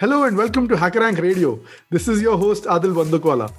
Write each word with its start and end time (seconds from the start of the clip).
Hello 0.00 0.22
and 0.22 0.36
welcome 0.36 0.68
to 0.68 0.76
HackerRank 0.76 1.20
Radio. 1.20 1.58
This 1.90 2.06
is 2.06 2.22
your 2.22 2.38
host 2.38 2.66
Adil 2.66 2.94
Bandukwala. 2.94 3.52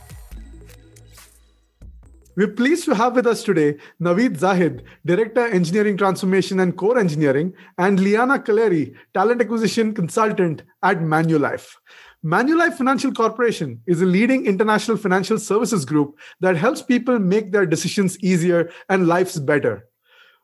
We're 2.37 2.53
pleased 2.53 2.85
to 2.85 2.95
have 2.95 3.17
with 3.17 3.27
us 3.27 3.43
today 3.43 3.75
Naveed 4.01 4.37
Zahid, 4.37 4.83
Director 5.05 5.45
Engineering 5.47 5.97
Transformation 5.97 6.61
and 6.61 6.77
Core 6.77 6.97
Engineering, 6.97 7.53
and 7.77 7.99
Liana 7.99 8.39
Kaleri, 8.39 8.95
Talent 9.13 9.41
Acquisition 9.41 9.93
Consultant 9.93 10.63
at 10.81 11.01
Manulife. 11.01 11.75
Manulife 12.25 12.75
Financial 12.75 13.11
Corporation 13.11 13.81
is 13.85 14.01
a 14.01 14.05
leading 14.05 14.45
international 14.45 14.95
financial 14.95 15.39
services 15.39 15.83
group 15.83 16.17
that 16.39 16.55
helps 16.55 16.81
people 16.81 17.19
make 17.19 17.51
their 17.51 17.65
decisions 17.65 18.17
easier 18.23 18.71
and 18.87 19.07
lives 19.07 19.37
better. 19.41 19.89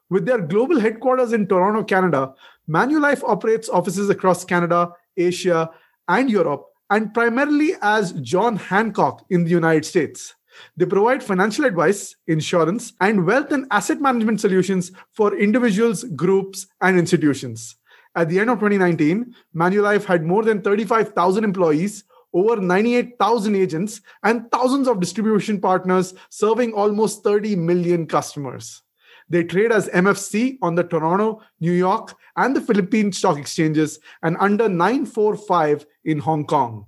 With 0.10 0.26
their 0.26 0.42
global 0.42 0.78
headquarters 0.78 1.32
in 1.32 1.48
Toronto, 1.48 1.86
Canada, 1.86 2.34
Manulife 2.70 3.24
operates 3.24 3.70
offices 3.70 4.10
across 4.10 4.44
Canada, 4.44 4.92
Asia, 5.16 5.70
and 6.08 6.30
Europe, 6.30 6.66
and 6.90 7.14
primarily 7.14 7.74
as 7.82 8.14
John 8.14 8.56
Hancock 8.56 9.26
in 9.30 9.44
the 9.44 9.50
United 9.50 9.86
States. 9.86 10.36
They 10.78 10.86
provide 10.86 11.24
financial 11.24 11.66
advice, 11.66 12.16
insurance, 12.28 12.94
and 13.02 13.26
wealth 13.26 13.52
and 13.52 13.68
asset 13.72 14.00
management 14.00 14.42
solutions 14.42 14.92
for 15.12 15.38
individuals, 15.38 16.04
groups, 16.04 16.68
and 16.82 16.98
institutions. 16.98 17.76
At 18.16 18.30
the 18.30 18.40
end 18.40 18.50
of 18.50 18.60
2019, 18.60 19.36
Manulife 19.56 20.06
had 20.06 20.24
more 20.24 20.44
than 20.44 20.62
35,000 20.62 21.44
employees, 21.44 22.06
over 22.34 22.58
98,000 22.58 23.56
agents, 23.56 24.02
and 24.24 24.50
thousands 24.52 24.88
of 24.88 25.00
distribution 25.00 25.60
partners 25.60 26.14
serving 26.30 26.74
almost 26.74 27.24
30 27.24 27.56
million 27.58 28.08
customers. 28.08 28.82
They 29.28 29.44
trade 29.44 29.72
as 29.72 29.90
MFC 29.90 30.60
on 30.62 30.76
the 30.76 30.84
Toronto, 30.84 31.42
New 31.60 31.72
York, 31.72 32.14
and 32.38 32.56
the 32.56 32.62
Philippine 32.62 33.12
stock 33.12 33.38
exchanges 33.38 34.00
and 34.22 34.38
under 34.40 34.70
945 34.70 35.86
in 36.06 36.20
Hong 36.20 36.46
Kong. 36.46 36.86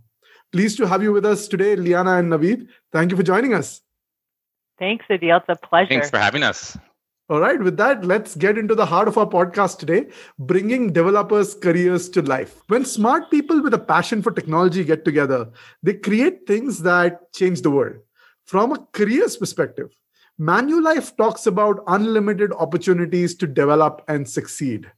Pleased 0.51 0.77
to 0.77 0.87
have 0.87 1.03
you 1.03 1.11
with 1.11 1.25
us 1.25 1.47
today, 1.47 1.75
Liana 1.75 2.17
and 2.17 2.31
Naveed. 2.31 2.67
Thank 2.93 3.11
you 3.11 3.17
for 3.17 3.23
joining 3.23 3.53
us. 3.53 3.81
Thanks, 4.79 5.05
Adil. 5.09 5.41
It's 5.41 5.49
a 5.49 5.55
pleasure. 5.67 5.89
Thanks 5.89 6.09
for 6.09 6.19
having 6.19 6.43
us. 6.43 6.77
All 7.29 7.41
right, 7.41 7.61
with 7.61 7.75
that, 7.75 8.05
let's 8.05 8.35
get 8.35 8.57
into 8.57 8.73
the 8.73 8.85
heart 8.85 9.09
of 9.09 9.17
our 9.17 9.25
podcast 9.25 9.79
today 9.79 10.07
bringing 10.39 10.93
developers' 10.93 11.55
careers 11.55 12.07
to 12.11 12.21
life. 12.21 12.61
When 12.67 12.85
smart 12.85 13.29
people 13.29 13.61
with 13.61 13.73
a 13.73 13.79
passion 13.79 14.21
for 14.21 14.31
technology 14.31 14.85
get 14.85 15.03
together, 15.03 15.49
they 15.83 15.95
create 15.95 16.47
things 16.47 16.83
that 16.83 17.33
change 17.33 17.63
the 17.63 17.71
world. 17.71 17.97
From 18.45 18.71
a 18.71 18.87
careers 18.93 19.35
perspective, 19.35 19.89
Manulife 20.39 21.17
talks 21.17 21.47
about 21.47 21.83
unlimited 21.87 22.53
opportunities 22.53 23.35
to 23.35 23.47
develop 23.47 24.03
and 24.07 24.29
succeed. 24.29 24.89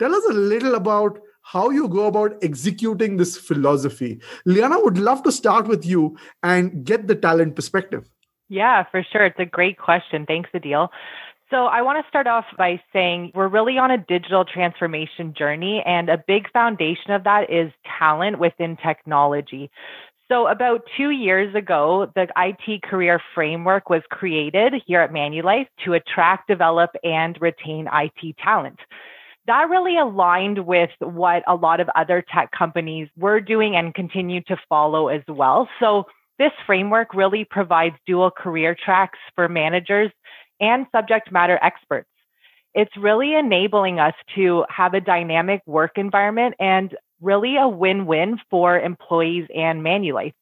Tell 0.00 0.12
us 0.12 0.24
a 0.30 0.32
little 0.32 0.74
about 0.74 1.20
how 1.52 1.70
you 1.70 1.88
go 1.88 2.06
about 2.06 2.36
executing 2.42 3.16
this 3.16 3.38
philosophy. 3.38 4.20
Liana 4.44 4.78
would 4.80 4.98
love 4.98 5.22
to 5.22 5.32
start 5.32 5.66
with 5.66 5.84
you 5.86 6.16
and 6.42 6.84
get 6.84 7.06
the 7.06 7.14
talent 7.14 7.56
perspective. 7.56 8.10
Yeah, 8.50 8.84
for 8.90 9.02
sure. 9.02 9.24
It's 9.24 9.38
a 9.38 9.46
great 9.46 9.78
question. 9.78 10.26
Thanks, 10.26 10.50
Adil. 10.54 10.88
So, 11.50 11.64
I 11.64 11.80
want 11.80 12.04
to 12.04 12.08
start 12.08 12.26
off 12.26 12.44
by 12.58 12.78
saying 12.92 13.32
we're 13.34 13.48
really 13.48 13.78
on 13.78 13.90
a 13.90 13.96
digital 13.96 14.44
transformation 14.44 15.32
journey, 15.32 15.82
and 15.86 16.10
a 16.10 16.22
big 16.26 16.52
foundation 16.52 17.12
of 17.12 17.24
that 17.24 17.50
is 17.50 17.72
talent 17.98 18.38
within 18.38 18.76
technology. 18.76 19.70
So, 20.30 20.46
about 20.48 20.82
two 20.98 21.08
years 21.08 21.54
ago, 21.54 22.12
the 22.14 22.28
IT 22.36 22.82
career 22.82 23.18
framework 23.34 23.88
was 23.88 24.02
created 24.10 24.74
here 24.86 25.00
at 25.00 25.10
Manulife 25.10 25.68
to 25.86 25.94
attract, 25.94 26.48
develop, 26.48 26.90
and 27.02 27.38
retain 27.40 27.88
IT 27.90 28.36
talent. 28.36 28.78
That 29.48 29.70
really 29.70 29.96
aligned 29.96 30.66
with 30.66 30.90
what 31.00 31.42
a 31.46 31.54
lot 31.54 31.80
of 31.80 31.88
other 31.96 32.22
tech 32.32 32.50
companies 32.52 33.08
were 33.16 33.40
doing 33.40 33.76
and 33.76 33.94
continue 33.94 34.42
to 34.42 34.58
follow 34.68 35.08
as 35.08 35.22
well. 35.26 35.68
So, 35.80 36.04
this 36.38 36.52
framework 36.66 37.14
really 37.14 37.44
provides 37.44 37.96
dual 38.06 38.30
career 38.30 38.76
tracks 38.84 39.18
for 39.34 39.48
managers 39.48 40.12
and 40.60 40.86
subject 40.92 41.32
matter 41.32 41.58
experts. 41.62 42.10
It's 42.74 42.94
really 42.96 43.34
enabling 43.34 43.98
us 43.98 44.14
to 44.36 44.66
have 44.68 44.92
a 44.92 45.00
dynamic 45.00 45.62
work 45.66 45.92
environment 45.96 46.54
and 46.60 46.94
really 47.22 47.56
a 47.56 47.66
win-win 47.66 48.38
for 48.50 48.78
employees 48.78 49.48
and 49.52 49.82
Manulife. 49.82 50.34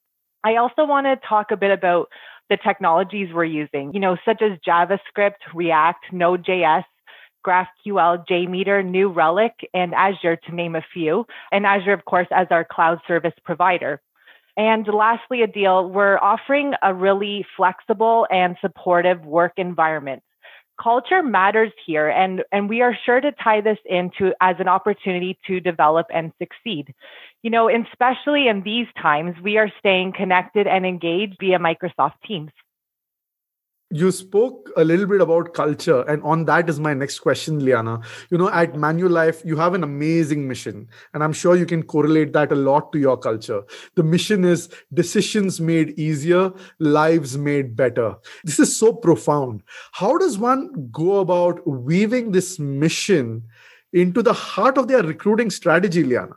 I 0.44 0.56
also 0.56 0.84
want 0.84 1.06
to 1.06 1.16
talk 1.26 1.52
a 1.52 1.56
bit 1.56 1.70
about 1.70 2.08
the 2.50 2.56
technologies 2.56 3.32
we're 3.32 3.44
using, 3.44 3.94
you 3.94 4.00
know, 4.00 4.16
such 4.24 4.42
as 4.42 4.58
JavaScript, 4.66 5.54
React, 5.54 6.12
Node.js, 6.12 6.84
GraphQL, 7.46 8.26
JMeter, 8.28 8.84
New 8.84 9.08
Relic, 9.08 9.52
and 9.72 9.94
Azure, 9.94 10.36
to 10.36 10.54
name 10.54 10.74
a 10.74 10.82
few. 10.92 11.26
And 11.52 11.64
Azure, 11.64 11.92
of 11.92 12.04
course, 12.04 12.28
as 12.30 12.48
our 12.50 12.64
cloud 12.64 13.00
service 13.06 13.34
provider. 13.44 14.00
And 14.56 14.86
lastly, 14.88 15.40
Adil, 15.46 15.90
we're 15.90 16.18
offering 16.18 16.72
a 16.82 16.94
really 16.94 17.46
flexible 17.56 18.26
and 18.30 18.56
supportive 18.60 19.24
work 19.24 19.52
environment 19.56 20.22
culture 20.82 21.22
matters 21.22 21.72
here 21.86 22.08
and 22.08 22.42
and 22.52 22.68
we 22.68 22.82
are 22.82 22.96
sure 23.06 23.20
to 23.20 23.32
tie 23.42 23.60
this 23.60 23.78
into 23.86 24.32
as 24.40 24.56
an 24.58 24.68
opportunity 24.68 25.38
to 25.46 25.60
develop 25.60 26.06
and 26.12 26.32
succeed 26.38 26.94
you 27.42 27.50
know 27.50 27.70
especially 27.70 28.48
in 28.48 28.62
these 28.62 28.86
times 29.00 29.34
we 29.42 29.56
are 29.56 29.70
staying 29.78 30.12
connected 30.12 30.66
and 30.66 30.84
engaged 30.84 31.36
via 31.40 31.58
microsoft 31.58 32.14
teams 32.26 32.50
you 33.90 34.10
spoke 34.10 34.70
a 34.76 34.84
little 34.84 35.06
bit 35.06 35.20
about 35.20 35.54
culture 35.54 36.00
and 36.02 36.20
on 36.24 36.44
that 36.44 36.68
is 36.68 36.80
my 36.80 36.92
next 36.92 37.20
question 37.20 37.64
liana. 37.64 38.00
You 38.30 38.38
know 38.38 38.50
at 38.50 38.72
manulife 38.72 39.44
you 39.44 39.56
have 39.56 39.74
an 39.74 39.84
amazing 39.84 40.48
mission 40.48 40.88
and 41.14 41.22
i'm 41.22 41.32
sure 41.32 41.54
you 41.54 41.66
can 41.66 41.84
correlate 41.84 42.32
that 42.32 42.50
a 42.50 42.56
lot 42.56 42.92
to 42.92 42.98
your 42.98 43.16
culture. 43.16 43.62
The 43.94 44.02
mission 44.02 44.44
is 44.44 44.68
decisions 44.92 45.60
made 45.60 45.98
easier 45.98 46.52
lives 46.80 47.38
made 47.38 47.76
better. 47.76 48.16
This 48.42 48.58
is 48.58 48.76
so 48.76 48.92
profound. 48.92 49.62
How 49.92 50.18
does 50.18 50.36
one 50.36 50.88
go 50.90 51.20
about 51.20 51.64
weaving 51.66 52.32
this 52.32 52.58
mission 52.58 53.44
into 53.92 54.20
the 54.20 54.32
heart 54.32 54.78
of 54.78 54.88
their 54.88 55.02
recruiting 55.02 55.48
strategy 55.48 56.02
liana 56.02 56.34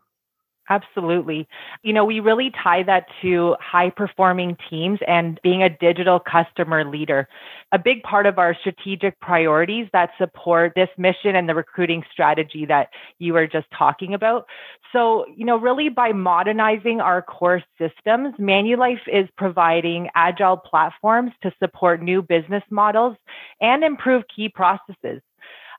Absolutely. 0.71 1.47
You 1.81 1.93
know, 1.93 2.05
we 2.05 2.19
really 2.19 2.51
tie 2.63 2.83
that 2.83 3.05
to 3.23 3.55
high 3.59 3.89
performing 3.89 4.55
teams 4.69 4.99
and 5.07 5.39
being 5.41 5.63
a 5.63 5.69
digital 5.69 6.19
customer 6.19 6.85
leader. 6.87 7.27
A 7.71 7.79
big 7.79 8.03
part 8.03 8.27
of 8.27 8.37
our 8.37 8.55
strategic 8.59 9.19
priorities 9.19 9.87
that 9.93 10.11
support 10.19 10.73
this 10.75 10.89
mission 10.95 11.35
and 11.35 11.49
the 11.49 11.55
recruiting 11.55 12.03
strategy 12.11 12.65
that 12.67 12.89
you 13.17 13.33
were 13.33 13.47
just 13.47 13.65
talking 13.75 14.13
about. 14.13 14.45
So, 14.93 15.25
you 15.35 15.43
know, 15.45 15.57
really 15.57 15.89
by 15.89 16.11
modernizing 16.11 17.01
our 17.01 17.23
core 17.23 17.63
systems, 17.79 18.35
Manulife 18.39 19.07
is 19.11 19.27
providing 19.37 20.07
agile 20.13 20.57
platforms 20.57 21.31
to 21.41 21.51
support 21.57 22.01
new 22.01 22.21
business 22.21 22.63
models 22.69 23.17
and 23.59 23.83
improve 23.83 24.23
key 24.35 24.49
processes 24.49 25.21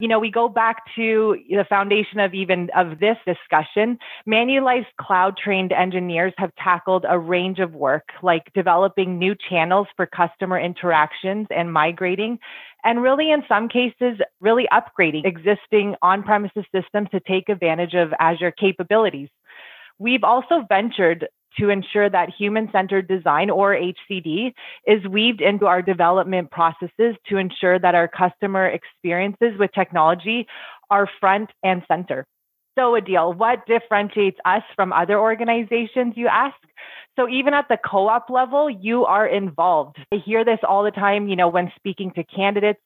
you 0.01 0.09
know, 0.09 0.19
we 0.19 0.31
go 0.31 0.49
back 0.49 0.83
to 0.97 1.37
the 1.49 1.65
foundation 1.69 2.19
of 2.21 2.33
even 2.33 2.71
of 2.75 2.99
this 2.99 3.19
discussion. 3.27 3.99
Manulife's 4.27 4.89
cloud 4.99 5.37
trained 5.37 5.73
engineers 5.73 6.33
have 6.39 6.55
tackled 6.57 7.05
a 7.09 7.19
range 7.19 7.59
of 7.59 7.75
work 7.75 8.09
like 8.23 8.51
developing 8.55 9.19
new 9.19 9.35
channels 9.49 9.87
for 9.97 10.07
customer 10.07 10.59
interactions 10.59 11.47
and 11.51 11.71
migrating 11.71 12.39
and 12.83 13.03
really 13.03 13.31
in 13.31 13.43
some 13.47 13.69
cases 13.69 14.19
really 14.41 14.67
upgrading 14.73 15.27
existing 15.27 15.95
on-premises 16.01 16.65
systems 16.75 17.09
to 17.11 17.21
take 17.21 17.51
advantage 17.51 17.93
of 17.93 18.13
Azure 18.19 18.53
capabilities. 18.53 19.29
We've 19.99 20.25
also 20.25 20.65
ventured 20.67 21.29
to 21.59 21.69
ensure 21.69 22.09
that 22.09 22.31
human 22.31 22.69
centered 22.73 23.09
design 23.09 23.51
or 23.51 23.75
HCD 23.75 24.53
is 24.87 25.07
weaved 25.09 25.41
into 25.41 25.67
our 25.67 25.83
development 25.83 26.51
processes 26.51 27.17
to 27.29 27.37
ensure 27.37 27.79
that 27.79 27.95
our 27.95 28.09
customer 28.09 28.67
experiences 28.67 29.59
with 29.59 29.71
technology 29.73 30.47
are 30.91 31.09
front 31.21 31.51
and 31.63 31.83
center. 31.89 32.27
So, 32.79 32.93
Adil, 32.93 33.37
what 33.37 33.67
differentiates 33.67 34.39
us 34.45 34.63
from 34.77 34.93
other 34.93 35.19
organizations, 35.19 36.15
you 36.17 36.29
ask? 36.29 36.57
So 37.17 37.29
even 37.29 37.53
at 37.53 37.67
the 37.69 37.77
co-op 37.77 38.31
level, 38.31 38.71
you 38.71 39.05
are 39.05 39.27
involved. 39.27 39.99
I 40.13 40.17
hear 40.25 40.45
this 40.45 40.61
all 40.67 40.85
the 40.85 40.91
time, 40.91 41.29
you 41.29 41.37
know, 41.37 41.49
when 41.49 41.71
speaking 41.77 42.13
to 42.13 42.25
candidates. 42.25 42.81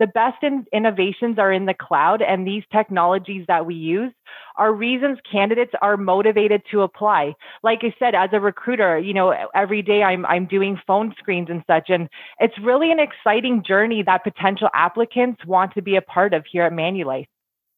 The 0.00 0.06
best 0.08 0.42
in 0.42 0.66
innovations 0.72 1.38
are 1.38 1.52
in 1.52 1.66
the 1.66 1.74
cloud 1.74 2.20
and 2.20 2.46
these 2.46 2.64
technologies 2.72 3.44
that 3.46 3.64
we 3.64 3.74
use 3.74 4.12
are 4.56 4.72
reasons 4.72 5.18
candidates 5.30 5.72
are 5.82 5.96
motivated 5.96 6.62
to 6.70 6.82
apply. 6.82 7.34
Like 7.62 7.80
I 7.82 7.94
said, 7.98 8.14
as 8.14 8.30
a 8.32 8.40
recruiter, 8.40 8.98
you 8.98 9.14
know, 9.14 9.34
every 9.54 9.82
day 9.82 10.02
I'm, 10.02 10.26
I'm 10.26 10.46
doing 10.46 10.80
phone 10.86 11.14
screens 11.18 11.48
and 11.48 11.62
such. 11.66 11.90
And 11.90 12.08
it's 12.40 12.54
really 12.62 12.90
an 12.90 12.98
exciting 12.98 13.62
journey 13.66 14.02
that 14.04 14.24
potential 14.24 14.68
applicants 14.74 15.44
want 15.46 15.74
to 15.74 15.82
be 15.82 15.96
a 15.96 16.02
part 16.02 16.34
of 16.34 16.44
here 16.50 16.64
at 16.64 16.72
Manulife. 16.72 17.26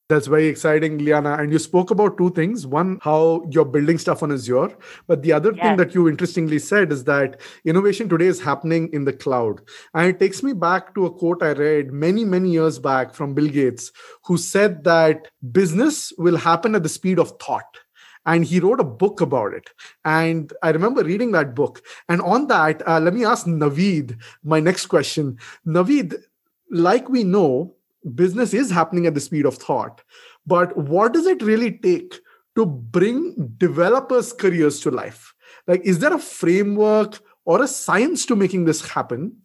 That's 0.09 0.29
very 0.29 0.47
exciting, 0.47 0.99
Liana. 0.99 1.35
And 1.35 1.51
you 1.53 1.59
spoke 1.59 1.91
about 1.91 2.17
two 2.17 2.31
things. 2.31 2.65
One, 2.65 3.01
how 3.03 3.45
you're 3.51 3.65
building 3.65 3.99
stuff 3.99 4.23
on 4.23 4.31
Azure. 4.31 4.69
But 5.09 5.23
the 5.23 5.33
other 5.33 5.53
yes. 5.53 5.65
thing 5.65 5.77
that 5.79 5.95
you 5.97 6.09
interestingly 6.09 6.61
said 6.61 6.93
is 6.93 7.03
that 7.05 7.41
innovation 7.65 8.09
today 8.09 8.27
is 8.27 8.41
happening 8.41 8.89
in 8.93 9.05
the 9.05 9.13
cloud. 9.13 9.63
And 9.95 10.07
it 10.07 10.21
takes 10.21 10.45
me 10.45 10.53
back 10.53 10.95
to 10.95 11.07
a 11.07 11.11
quote 11.11 11.43
I 11.43 11.53
read 11.53 11.93
many, 11.93 12.25
many 12.25 12.51
years 12.51 12.79
back 12.79 13.15
from 13.15 13.35
Bill 13.35 13.49
Gates, 13.49 13.91
who 14.25 14.37
said 14.37 14.85
that 14.85 15.27
business 15.51 16.13
will 16.19 16.37
happen 16.37 16.77
at 16.77 16.85
the 16.85 16.89
speed 16.89 17.19
of 17.19 17.33
thought 17.41 17.79
and 18.27 18.45
he 18.45 18.61
wrote 18.61 18.81
a 18.81 18.85
book 18.85 19.21
about 19.21 19.55
it. 19.55 19.71
And 20.05 20.53
I 20.63 20.71
remember 20.71 21.03
reading 21.03 21.33
that 21.33 21.55
book. 21.55 21.83
And 22.09 22.21
on 22.21 22.49
that, 22.49 22.87
uh, 22.87 23.01
let 23.01 23.15
me 23.15 23.25
ask 23.25 23.47
Naveed 23.47 24.21
my 24.43 24.61
next 24.61 24.87
question. 24.87 25.39
Naveed, 25.67 26.17
like 26.71 27.09
we 27.09 27.23
know, 27.25 27.76
business 28.15 28.55
is 28.55 28.71
happening 28.71 29.07
at 29.07 29.15
the 29.15 29.21
speed 29.21 29.47
of 29.47 29.57
thought. 29.57 30.03
But 30.47 30.77
what 30.77 31.13
does 31.13 31.27
it 31.27 31.43
really 31.43 31.73
take 31.73 32.21
to 32.55 32.67
bring 32.67 33.55
developers' 33.59 34.33
careers 34.33 34.81
to 34.81 34.91
life? 34.91 35.35
Like, 35.67 35.83
is 35.85 35.99
there 35.99 36.15
a 36.15 36.19
framework 36.19 37.21
or 37.45 37.63
a 37.63 37.69
science 37.69 38.27
to 38.27 38.37
making 38.37 38.65
this 38.65 38.89
happen? 38.89 39.37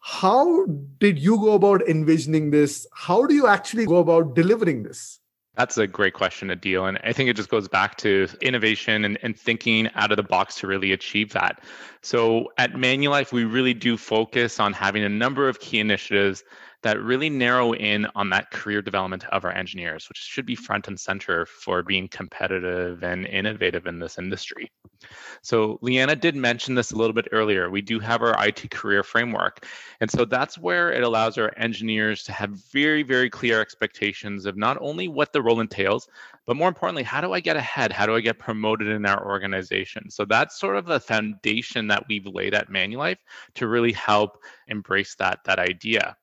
How 0.00 0.66
did 0.98 1.18
you 1.18 1.36
go 1.38 1.54
about 1.54 1.86
envisioning 1.88 2.50
this? 2.50 2.86
How 2.94 3.26
do 3.26 3.34
you 3.34 3.46
actually 3.46 3.86
go 3.86 3.96
about 3.96 4.34
delivering 4.34 4.84
this? 4.84 5.18
That's 5.58 5.76
a 5.76 5.88
great 5.88 6.14
question, 6.14 6.50
Adil. 6.50 6.88
And 6.88 7.00
I 7.02 7.12
think 7.12 7.28
it 7.28 7.34
just 7.34 7.48
goes 7.48 7.66
back 7.66 7.96
to 7.98 8.28
innovation 8.40 9.04
and, 9.04 9.18
and 9.24 9.36
thinking 9.36 9.90
out 9.96 10.12
of 10.12 10.16
the 10.16 10.22
box 10.22 10.54
to 10.60 10.68
really 10.68 10.92
achieve 10.92 11.32
that. 11.32 11.64
So 12.00 12.52
at 12.58 12.74
Manulife, 12.74 13.32
we 13.32 13.44
really 13.44 13.74
do 13.74 13.96
focus 13.96 14.60
on 14.60 14.72
having 14.72 15.02
a 15.02 15.08
number 15.08 15.48
of 15.48 15.58
key 15.58 15.80
initiatives 15.80 16.44
that 16.82 17.02
really 17.02 17.28
narrow 17.28 17.74
in 17.74 18.06
on 18.14 18.30
that 18.30 18.50
career 18.50 18.80
development 18.80 19.24
of 19.26 19.44
our 19.44 19.50
engineers, 19.50 20.08
which 20.08 20.18
should 20.18 20.46
be 20.46 20.54
front 20.54 20.86
and 20.86 20.98
center 20.98 21.44
for 21.44 21.82
being 21.82 22.06
competitive 22.08 23.02
and 23.02 23.26
innovative 23.26 23.86
in 23.86 23.98
this 23.98 24.16
industry. 24.16 24.70
So 25.42 25.78
Liana 25.82 26.14
did 26.14 26.36
mention 26.36 26.74
this 26.74 26.92
a 26.92 26.96
little 26.96 27.12
bit 27.12 27.28
earlier. 27.32 27.68
We 27.70 27.82
do 27.82 27.98
have 27.98 28.22
our 28.22 28.46
IT 28.46 28.70
career 28.70 29.02
framework. 29.02 29.66
And 30.00 30.10
so 30.10 30.24
that's 30.24 30.56
where 30.56 30.92
it 30.92 31.02
allows 31.02 31.36
our 31.36 31.52
engineers 31.56 32.22
to 32.24 32.32
have 32.32 32.50
very, 32.72 33.02
very 33.02 33.28
clear 33.28 33.60
expectations 33.60 34.46
of 34.46 34.56
not 34.56 34.78
only 34.80 35.08
what 35.08 35.32
the 35.32 35.42
role 35.42 35.60
entails, 35.60 36.08
but 36.46 36.56
more 36.56 36.68
importantly, 36.68 37.02
how 37.02 37.20
do 37.20 37.32
I 37.32 37.40
get 37.40 37.56
ahead? 37.56 37.92
How 37.92 38.06
do 38.06 38.14
I 38.14 38.20
get 38.20 38.38
promoted 38.38 38.88
in 38.88 39.04
our 39.04 39.26
organization? 39.26 40.10
So 40.10 40.24
that's 40.24 40.58
sort 40.58 40.76
of 40.76 40.86
the 40.86 41.00
foundation 41.00 41.88
that 41.88 42.04
we've 42.08 42.26
laid 42.26 42.54
at 42.54 42.70
Manulife 42.70 43.18
to 43.54 43.66
really 43.66 43.92
help 43.92 44.38
embrace 44.68 45.14
that, 45.16 45.40
that 45.44 45.58
idea 45.58 46.16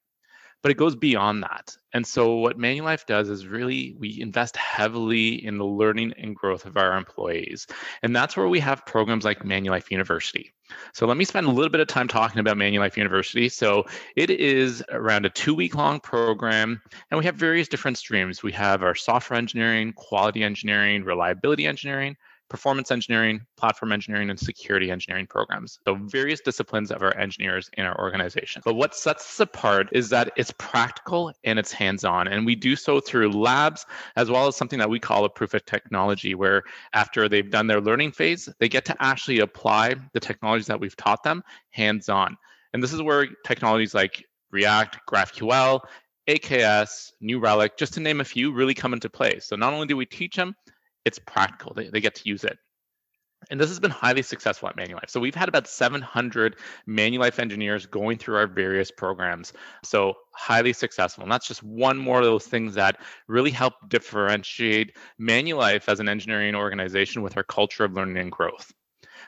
but 0.65 0.71
it 0.71 0.77
goes 0.77 0.95
beyond 0.95 1.43
that. 1.43 1.77
And 1.93 2.07
so 2.07 2.37
what 2.37 2.57
Manulife 2.57 3.05
does 3.05 3.29
is 3.29 3.45
really 3.45 3.95
we 3.99 4.19
invest 4.19 4.57
heavily 4.57 5.45
in 5.45 5.59
the 5.59 5.63
learning 5.63 6.15
and 6.17 6.35
growth 6.35 6.65
of 6.65 6.75
our 6.75 6.97
employees. 6.97 7.67
And 8.01 8.15
that's 8.15 8.35
where 8.35 8.47
we 8.47 8.59
have 8.61 8.83
programs 8.83 9.25
like 9.25 9.43
Manulife 9.43 9.91
University. 9.91 10.51
So 10.91 11.05
let 11.05 11.17
me 11.17 11.23
spend 11.23 11.45
a 11.45 11.51
little 11.51 11.69
bit 11.69 11.81
of 11.81 11.87
time 11.87 12.07
talking 12.07 12.39
about 12.39 12.57
Manulife 12.57 12.97
University. 12.97 13.47
So 13.47 13.85
it 14.15 14.31
is 14.31 14.83
around 14.89 15.27
a 15.27 15.29
two 15.29 15.53
week 15.53 15.75
long 15.75 15.99
program, 15.99 16.81
and 17.11 17.19
we 17.19 17.25
have 17.25 17.35
various 17.35 17.67
different 17.67 17.99
streams. 17.99 18.41
We 18.41 18.51
have 18.53 18.81
our 18.81 18.95
software 18.95 19.37
engineering, 19.37 19.93
quality 19.93 20.43
engineering, 20.43 21.03
reliability 21.03 21.67
engineering, 21.67 22.17
performance 22.49 22.91
engineering, 22.91 23.41
platform 23.57 23.91
engineering, 23.91 24.29
and 24.29 24.39
security 24.39 24.91
engineering 24.91 25.27
programs. 25.27 25.79
So, 25.85 25.95
various 25.95 26.41
disciplines 26.41 26.91
of 26.91 27.01
our 27.01 27.15
engineers 27.17 27.69
in 27.73 27.85
our 27.85 27.99
organization. 27.99 28.61
But 28.63 28.75
what 28.75 28.95
sets 28.95 29.23
us 29.23 29.39
apart 29.39 29.89
is 29.91 30.09
that 30.09 30.31
it's 30.35 30.51
practical 30.57 31.31
and 31.43 31.57
it's 31.57 31.71
hands 31.71 32.03
on. 32.03 32.27
And 32.27 32.45
we 32.45 32.55
do 32.55 32.75
so 32.75 32.99
through 32.99 33.31
labs, 33.31 33.85
as 34.15 34.29
well 34.29 34.47
as 34.47 34.55
something 34.55 34.79
that 34.79 34.89
we 34.89 34.99
call 34.99 35.25
a 35.25 35.29
proof 35.29 35.53
of 35.53 35.65
technology, 35.65 36.35
where 36.35 36.63
after 36.93 37.27
they've 37.27 37.49
done 37.49 37.67
their 37.67 37.81
learning 37.81 38.11
phase, 38.11 38.49
they 38.59 38.69
get 38.69 38.85
to 38.85 38.95
actually 38.99 39.39
apply 39.39 39.95
the 40.13 40.19
technologies 40.19 40.67
that 40.67 40.79
we've 40.79 40.95
taught 40.95 41.23
them 41.23 41.43
hands 41.71 42.09
on. 42.09 42.37
And 42.73 42.83
this 42.83 42.93
is 42.93 43.01
where 43.01 43.27
technologies 43.45 43.93
like 43.93 44.25
React, 44.51 44.99
GraphQL, 45.09 45.81
AKS, 46.27 47.11
New 47.21 47.39
Relic, 47.39 47.77
just 47.77 47.93
to 47.93 47.99
name 47.99 48.19
a 48.19 48.25
few, 48.25 48.51
really 48.51 48.73
come 48.73 48.93
into 48.93 49.09
play. 49.09 49.39
So 49.39 49.55
not 49.55 49.73
only 49.73 49.87
do 49.87 49.95
we 49.95 50.05
teach 50.05 50.35
them, 50.35 50.55
it's 51.05 51.19
practical. 51.19 51.73
They, 51.73 51.89
they 51.89 52.01
get 52.01 52.15
to 52.15 52.29
use 52.29 52.43
it. 52.43 52.57
And 53.51 53.59
this 53.59 53.69
has 53.69 53.79
been 53.79 53.91
highly 53.91 54.23
successful 54.23 54.69
at 54.69 54.75
Manulife. 54.75 55.09
So 55.09 55.19
we've 55.19 55.35
had 55.35 55.49
about 55.49 55.67
700 55.67 56.55
Manulife 56.87 57.37
engineers 57.37 57.85
going 57.85 58.17
through 58.17 58.37
our 58.37 58.47
various 58.47 58.89
programs. 58.89 59.53
So 59.83 60.15
highly 60.31 60.73
successful. 60.73 61.23
And 61.23 61.31
that's 61.31 61.47
just 61.47 61.61
one 61.61 61.97
more 61.97 62.19
of 62.19 62.25
those 62.25 62.47
things 62.47 62.73
that 62.75 62.99
really 63.27 63.51
help 63.51 63.73
differentiate 63.87 64.97
Manulife 65.21 65.87
as 65.87 65.99
an 65.99 66.09
engineering 66.09 66.55
organization 66.55 67.21
with 67.21 67.37
our 67.37 67.43
culture 67.43 67.83
of 67.83 67.93
learning 67.93 68.17
and 68.17 68.31
growth. 68.31 68.73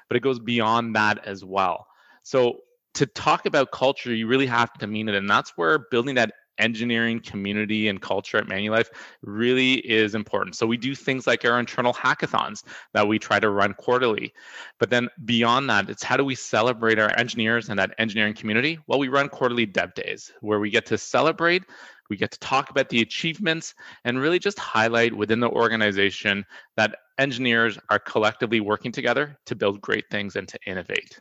But 0.08 0.18
it 0.18 0.22
goes 0.22 0.40
beyond 0.40 0.96
that 0.96 1.26
as 1.26 1.46
well. 1.46 1.86
So 2.24 2.60
to 2.96 3.06
talk 3.06 3.46
about 3.46 3.72
culture, 3.72 4.14
you 4.14 4.26
really 4.26 4.48
have 4.48 4.74
to 4.80 4.88
mean 4.88 5.10
it. 5.10 5.16
And 5.16 5.30
that's 5.30 5.54
where 5.58 5.86
building 5.92 6.16
that 6.16 6.32
engineering 6.60 7.20
community 7.20 7.88
and 7.88 8.02
culture 8.02 8.38
at 8.38 8.46
Manulife 8.46 8.88
really 9.22 9.76
is 9.76 10.16
important. 10.16 10.56
So 10.56 10.66
we 10.66 10.78
do 10.78 10.96
things 10.96 11.28
like 11.28 11.46
our 11.46 11.60
internal 11.60 11.94
hackathons 11.94 12.64
that 12.94 13.08
we 13.08 13.20
try 13.20 13.40
to 13.40 13.50
run 13.50 13.74
quarterly. 13.74 14.34
But 14.80 14.90
then 14.90 15.10
beyond 15.26 15.70
that, 15.70 15.90
it's 15.90 16.04
how 16.04 16.18
do 16.18 16.24
we 16.24 16.36
celebrate 16.36 17.00
our 17.00 17.12
engineers 17.18 17.70
and 17.70 17.80
that 17.80 17.94
engineering 17.98 18.34
community? 18.34 18.80
Well, 18.88 19.00
we 19.00 19.08
run 19.08 19.30
quarterly 19.30 19.66
dev 19.66 19.94
days 19.94 20.32
where 20.42 20.60
we 20.60 20.70
get 20.70 20.86
to 20.88 20.98
celebrate 20.98 21.64
we 22.10 22.18
get 22.18 22.32
to 22.32 22.40
talk 22.40 22.70
about 22.70 22.90
the 22.90 23.02
achievements 23.02 23.74
and 24.06 24.20
really 24.20 24.40
just 24.40 24.58
highlight 24.60 25.14
within 25.14 25.40
the 25.40 25.50
organization 25.50 26.46
that 26.76 26.96
engineers 27.18 27.78
are 27.90 28.00
collectively 28.00 28.60
working 28.60 28.92
together 28.92 29.38
to 29.46 29.56
build 29.56 29.82
great 29.82 30.06
things 30.10 30.36
and 30.36 30.48
to 30.48 30.60
innovate 30.66 31.20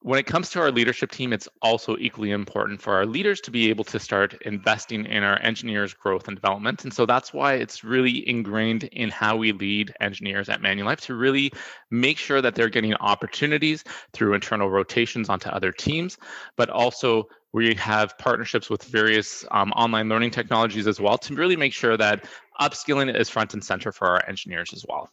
when 0.00 0.18
it 0.18 0.26
comes 0.26 0.50
to 0.50 0.60
our 0.60 0.70
leadership 0.70 1.10
team, 1.10 1.32
it's 1.32 1.48
also 1.60 1.96
equally 1.98 2.30
important 2.30 2.80
for 2.80 2.94
our 2.94 3.04
leaders 3.04 3.40
to 3.40 3.50
be 3.50 3.68
able 3.68 3.82
to 3.84 3.98
start 3.98 4.40
investing 4.42 5.04
in 5.06 5.24
our 5.24 5.40
engineers' 5.42 5.92
growth 5.92 6.28
and 6.28 6.36
development. 6.36 6.84
And 6.84 6.94
so 6.94 7.04
that's 7.04 7.34
why 7.34 7.54
it's 7.54 7.82
really 7.82 8.26
ingrained 8.28 8.84
in 8.84 9.10
how 9.10 9.36
we 9.36 9.50
lead 9.50 9.92
engineers 10.00 10.48
at 10.48 10.60
Manulife 10.60 11.00
to 11.02 11.14
really 11.14 11.52
make 11.90 12.16
sure 12.16 12.40
that 12.40 12.54
they're 12.54 12.68
getting 12.68 12.94
opportunities 12.94 13.82
through 14.12 14.34
internal 14.34 14.70
rotations 14.70 15.28
onto 15.28 15.48
other 15.48 15.72
teams, 15.72 16.16
but 16.56 16.70
also 16.70 17.24
we 17.52 17.74
have 17.74 18.16
partnerships 18.18 18.70
with 18.70 18.84
various 18.84 19.44
um, 19.50 19.72
online 19.72 20.08
learning 20.08 20.30
technologies 20.30 20.86
as 20.86 21.00
well 21.00 21.18
to 21.18 21.34
really 21.34 21.56
make 21.56 21.72
sure 21.72 21.96
that 21.96 22.24
upskilling 22.60 23.12
is 23.14 23.28
front 23.28 23.52
and 23.54 23.64
center 23.64 23.90
for 23.90 24.06
our 24.06 24.28
engineers 24.28 24.72
as 24.72 24.84
well. 24.88 25.10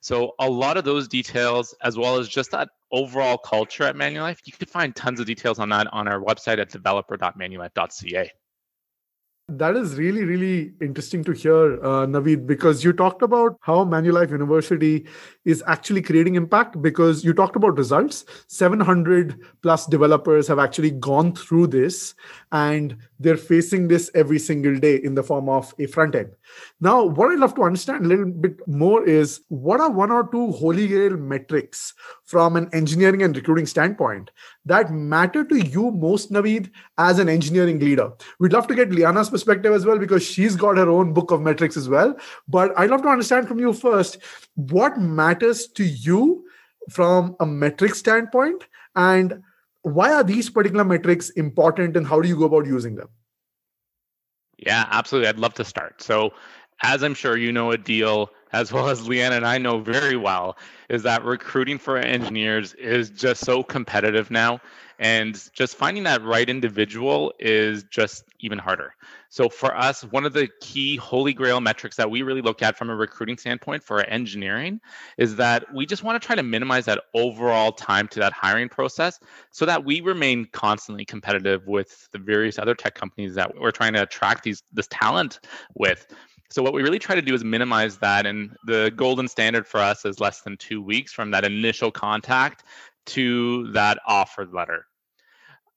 So 0.00 0.34
a 0.38 0.48
lot 0.48 0.76
of 0.76 0.84
those 0.84 1.08
details, 1.08 1.74
as 1.82 1.98
well 1.98 2.18
as 2.18 2.28
just 2.28 2.52
that 2.52 2.68
overall 2.96 3.36
culture 3.36 3.84
at 3.84 3.94
Manulife, 3.94 4.38
you 4.46 4.52
can 4.52 4.66
find 4.66 4.96
tons 4.96 5.20
of 5.20 5.26
details 5.26 5.58
on 5.58 5.68
that 5.68 5.86
on 5.92 6.08
our 6.08 6.20
website 6.20 6.58
at 6.58 6.70
developer.manulife.ca. 6.70 8.30
That 9.48 9.76
is 9.76 9.94
really, 9.94 10.24
really 10.24 10.72
interesting 10.80 11.22
to 11.22 11.30
hear, 11.30 11.74
uh, 11.74 12.04
Naveed, 12.04 12.48
because 12.48 12.82
you 12.82 12.92
talked 12.92 13.22
about 13.22 13.56
how 13.60 13.84
Manulife 13.84 14.32
University 14.32 15.06
is 15.44 15.62
actually 15.68 16.02
creating 16.02 16.34
impact 16.34 16.82
because 16.82 17.24
you 17.24 17.32
talked 17.32 17.54
about 17.54 17.78
results. 17.78 18.24
700 18.48 19.38
plus 19.62 19.86
developers 19.86 20.48
have 20.48 20.58
actually 20.58 20.90
gone 20.90 21.32
through 21.32 21.68
this 21.68 22.16
and 22.50 22.96
they're 23.20 23.36
facing 23.36 23.86
this 23.86 24.10
every 24.16 24.40
single 24.40 24.76
day 24.80 24.96
in 24.96 25.14
the 25.14 25.22
form 25.22 25.48
of 25.48 25.72
a 25.78 25.86
front 25.86 26.16
end. 26.16 26.32
Now, 26.80 27.04
what 27.04 27.30
I'd 27.30 27.38
love 27.38 27.54
to 27.54 27.62
understand 27.62 28.04
a 28.04 28.08
little 28.08 28.26
bit 28.26 28.66
more 28.66 29.04
is 29.04 29.42
what 29.46 29.80
are 29.80 29.90
one 29.90 30.10
or 30.10 30.28
two 30.28 30.50
holy 30.50 30.88
grail 30.88 31.16
metrics 31.16 31.94
from 32.26 32.56
an 32.56 32.68
engineering 32.72 33.22
and 33.22 33.34
recruiting 33.34 33.66
standpoint 33.66 34.30
that 34.64 34.92
matter 34.92 35.44
to 35.44 35.56
you 35.56 35.90
most, 35.92 36.30
Naveed, 36.30 36.70
as 36.98 37.18
an 37.18 37.28
engineering 37.28 37.78
leader? 37.78 38.12
We'd 38.38 38.52
love 38.52 38.66
to 38.66 38.74
get 38.74 38.90
Liana's 38.90 39.30
perspective 39.30 39.72
as 39.72 39.86
well 39.86 39.98
because 39.98 40.24
she's 40.24 40.56
got 40.56 40.76
her 40.76 40.90
own 40.90 41.12
book 41.12 41.30
of 41.30 41.40
metrics 41.40 41.76
as 41.76 41.88
well. 41.88 42.16
But 42.48 42.72
I'd 42.76 42.90
love 42.90 43.02
to 43.02 43.08
understand 43.08 43.48
from 43.48 43.60
you 43.60 43.72
first 43.72 44.18
what 44.54 45.00
matters 45.00 45.68
to 45.68 45.84
you 45.84 46.44
from 46.90 47.36
a 47.40 47.46
metric 47.46 47.94
standpoint 47.94 48.64
and 48.94 49.42
why 49.82 50.12
are 50.12 50.24
these 50.24 50.50
particular 50.50 50.84
metrics 50.84 51.30
important 51.30 51.96
and 51.96 52.06
how 52.06 52.20
do 52.20 52.28
you 52.28 52.36
go 52.36 52.44
about 52.46 52.66
using 52.66 52.96
them? 52.96 53.08
Yeah, 54.58 54.86
absolutely. 54.90 55.28
I'd 55.28 55.38
love 55.38 55.54
to 55.54 55.64
start. 55.64 56.02
So, 56.02 56.32
as 56.82 57.02
I'm 57.02 57.14
sure 57.14 57.36
you 57.36 57.52
know, 57.52 57.70
Adil, 57.70 58.28
as 58.52 58.72
well 58.72 58.88
as 58.88 59.06
Liana 59.08 59.36
and 59.36 59.46
I 59.46 59.58
know 59.58 59.80
very 59.80 60.16
well, 60.16 60.56
is 60.88 61.02
that 61.02 61.24
recruiting 61.24 61.78
for 61.78 61.96
engineers 61.96 62.74
is 62.74 63.10
just 63.10 63.44
so 63.44 63.62
competitive 63.62 64.30
now. 64.30 64.60
And 64.98 65.38
just 65.52 65.76
finding 65.76 66.04
that 66.04 66.22
right 66.24 66.48
individual 66.48 67.34
is 67.38 67.84
just 67.84 68.24
even 68.40 68.58
harder. 68.58 68.94
So 69.28 69.50
for 69.50 69.76
us, 69.76 70.02
one 70.04 70.24
of 70.24 70.32
the 70.32 70.48
key 70.62 70.96
holy 70.96 71.34
grail 71.34 71.60
metrics 71.60 71.96
that 71.96 72.10
we 72.10 72.22
really 72.22 72.40
look 72.40 72.62
at 72.62 72.78
from 72.78 72.88
a 72.88 72.96
recruiting 72.96 73.36
standpoint 73.36 73.82
for 73.82 74.00
engineering 74.04 74.80
is 75.18 75.36
that 75.36 75.66
we 75.74 75.84
just 75.84 76.02
want 76.02 76.20
to 76.20 76.26
try 76.26 76.34
to 76.34 76.42
minimize 76.42 76.86
that 76.86 77.02
overall 77.12 77.72
time 77.72 78.08
to 78.08 78.20
that 78.20 78.32
hiring 78.32 78.70
process 78.70 79.20
so 79.50 79.66
that 79.66 79.84
we 79.84 80.00
remain 80.00 80.46
constantly 80.52 81.04
competitive 81.04 81.66
with 81.66 82.08
the 82.12 82.18
various 82.18 82.58
other 82.58 82.74
tech 82.74 82.94
companies 82.94 83.34
that 83.34 83.54
we're 83.54 83.70
trying 83.70 83.92
to 83.92 84.02
attract 84.02 84.44
these 84.44 84.62
this 84.72 84.88
talent 84.90 85.40
with. 85.74 86.06
So 86.50 86.62
what 86.62 86.72
we 86.72 86.82
really 86.82 86.98
try 86.98 87.14
to 87.14 87.22
do 87.22 87.34
is 87.34 87.44
minimize 87.44 87.98
that 87.98 88.26
and 88.26 88.56
the 88.64 88.92
golden 88.94 89.28
standard 89.28 89.66
for 89.66 89.78
us 89.78 90.04
is 90.04 90.20
less 90.20 90.42
than 90.42 90.56
2 90.56 90.80
weeks 90.80 91.12
from 91.12 91.30
that 91.32 91.44
initial 91.44 91.90
contact 91.90 92.64
to 93.06 93.70
that 93.72 93.98
offer 94.06 94.46
letter. 94.46 94.86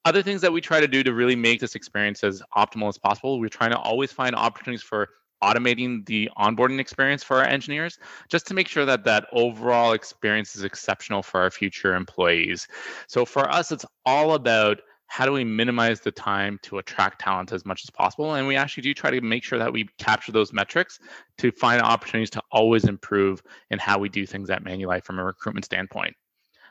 Other 0.05 0.23
things 0.23 0.41
that 0.41 0.53
we 0.53 0.61
try 0.61 0.79
to 0.79 0.88
do 0.88 1.03
to 1.03 1.13
really 1.13 1.35
make 1.35 1.59
this 1.59 1.75
experience 1.75 2.23
as 2.23 2.41
optimal 2.55 2.88
as 2.88 2.97
possible, 2.97 3.39
we're 3.39 3.49
trying 3.49 3.71
to 3.71 3.79
always 3.79 4.11
find 4.11 4.35
opportunities 4.35 4.81
for 4.81 5.09
automating 5.43 6.05
the 6.05 6.29
onboarding 6.38 6.79
experience 6.79 7.23
for 7.23 7.38
our 7.38 7.45
engineers 7.45 7.97
just 8.27 8.45
to 8.47 8.53
make 8.53 8.67
sure 8.67 8.85
that 8.85 9.05
that 9.05 9.25
overall 9.31 9.93
experience 9.93 10.55
is 10.55 10.63
exceptional 10.63 11.23
for 11.23 11.39
our 11.41 11.49
future 11.49 11.95
employees 11.95 12.67
so 13.07 13.23
for 13.23 13.49
us 13.49 13.71
it's 13.71 13.85
all 14.05 14.33
about 14.33 14.81
how 15.09 15.25
do 15.25 15.31
we 15.31 15.43
minimize 15.43 15.99
the 15.99 16.11
time 16.11 16.59
to 16.61 16.77
attract 16.77 17.19
talent 17.19 17.51
as 17.51 17.65
much 17.65 17.83
as 17.83 17.89
possible 17.89 18.35
and 18.35 18.47
we 18.47 18.55
actually 18.55 18.83
do 18.83 18.93
try 18.93 19.11
to 19.11 19.21
make 19.21 19.43
sure 19.43 19.59
that 19.59 19.73
we 19.73 19.87
capture 19.97 20.31
those 20.31 20.53
metrics 20.53 20.99
to 21.37 21.51
find 21.51 21.81
opportunities 21.81 22.29
to 22.29 22.41
always 22.51 22.85
improve 22.85 23.41
in 23.71 23.79
how 23.79 23.99
we 23.99 24.07
do 24.07 24.25
things 24.25 24.49
at 24.49 24.63
manulife 24.63 25.03
from 25.03 25.19
a 25.19 25.23
recruitment 25.23 25.65
standpoint 25.65 26.15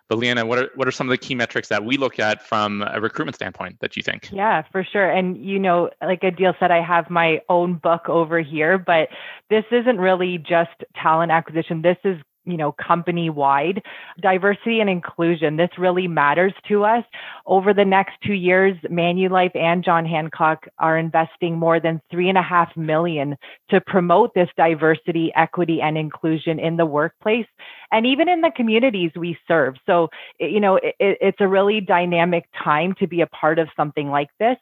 but 0.09 0.19
Liana, 0.19 0.47
what 0.47 0.59
are 0.59 0.71
what 0.75 0.89
are 0.89 0.91
some 0.91 1.07
of 1.07 1.11
the 1.11 1.19
key 1.19 1.35
metrics 1.35 1.69
that 1.69 1.85
we 1.85 1.99
look 1.99 2.19
at 2.19 2.43
from 2.43 2.83
a 2.83 2.99
recruitment 2.99 3.37
standpoint 3.37 3.79
that 3.81 3.95
you 3.95 4.03
think? 4.03 4.31
Yeah, 4.33 4.63
for 4.73 4.83
sure. 4.83 5.11
And 5.11 5.37
you 5.37 5.59
know, 5.59 5.91
like 6.01 6.23
Adil 6.23 6.59
said, 6.59 6.71
I 6.71 6.81
have 6.83 7.11
my 7.11 7.43
own 7.51 7.75
book 7.75 8.09
over 8.09 8.41
here, 8.41 8.79
but 8.79 9.09
this 9.51 9.65
isn't 9.71 9.99
really 9.99 10.39
just 10.39 10.71
talent 10.95 11.31
acquisition. 11.31 11.83
This 11.83 11.99
is 12.05 12.17
you 12.49 12.57
know, 12.57 12.73
company 12.73 13.31
wide. 13.31 13.83
Diversity 14.21 14.81
and 14.81 14.89
inclusion, 14.89 15.57
this 15.57 15.71
really 15.79 16.09
matters 16.09 16.53
to 16.69 16.85
us. 16.85 17.05
Over 17.47 17.75
the 17.75 17.85
next 17.85 18.15
two 18.25 18.33
years, 18.33 18.77
Manulife 18.91 19.55
and 19.55 19.85
John 19.85 20.07
Hancock 20.07 20.67
are 20.79 20.99
investing 20.99 21.59
more 21.59 21.79
than 21.79 22.01
three 22.11 22.29
and 22.29 22.39
a 22.39 22.43
half 22.43 22.75
million 22.77 23.37
to 23.71 23.81
promote 23.81 24.35
this 24.35 24.49
diversity, 24.57 25.31
equity, 25.37 25.81
and 25.83 25.99
inclusion 25.99 26.59
in 26.59 26.77
the 26.77 26.87
workplace 26.87 27.47
and 27.93 28.07
even 28.07 28.29
in 28.29 28.41
the 28.41 28.53
communities 28.55 29.11
we 29.17 29.39
serve. 29.47 29.75
So, 29.87 30.09
you 30.39 30.61
know, 30.61 30.77
it, 30.77 30.95
it's 30.99 31.41
a 31.41 31.49
really 31.49 31.81
dynamic 31.81 32.49
time 32.63 32.95
to 32.99 33.07
be 33.07 33.21
a 33.21 33.27
part 33.27 33.59
of 33.59 33.69
something 33.77 34.09
like 34.09 34.29
this. 34.39 34.57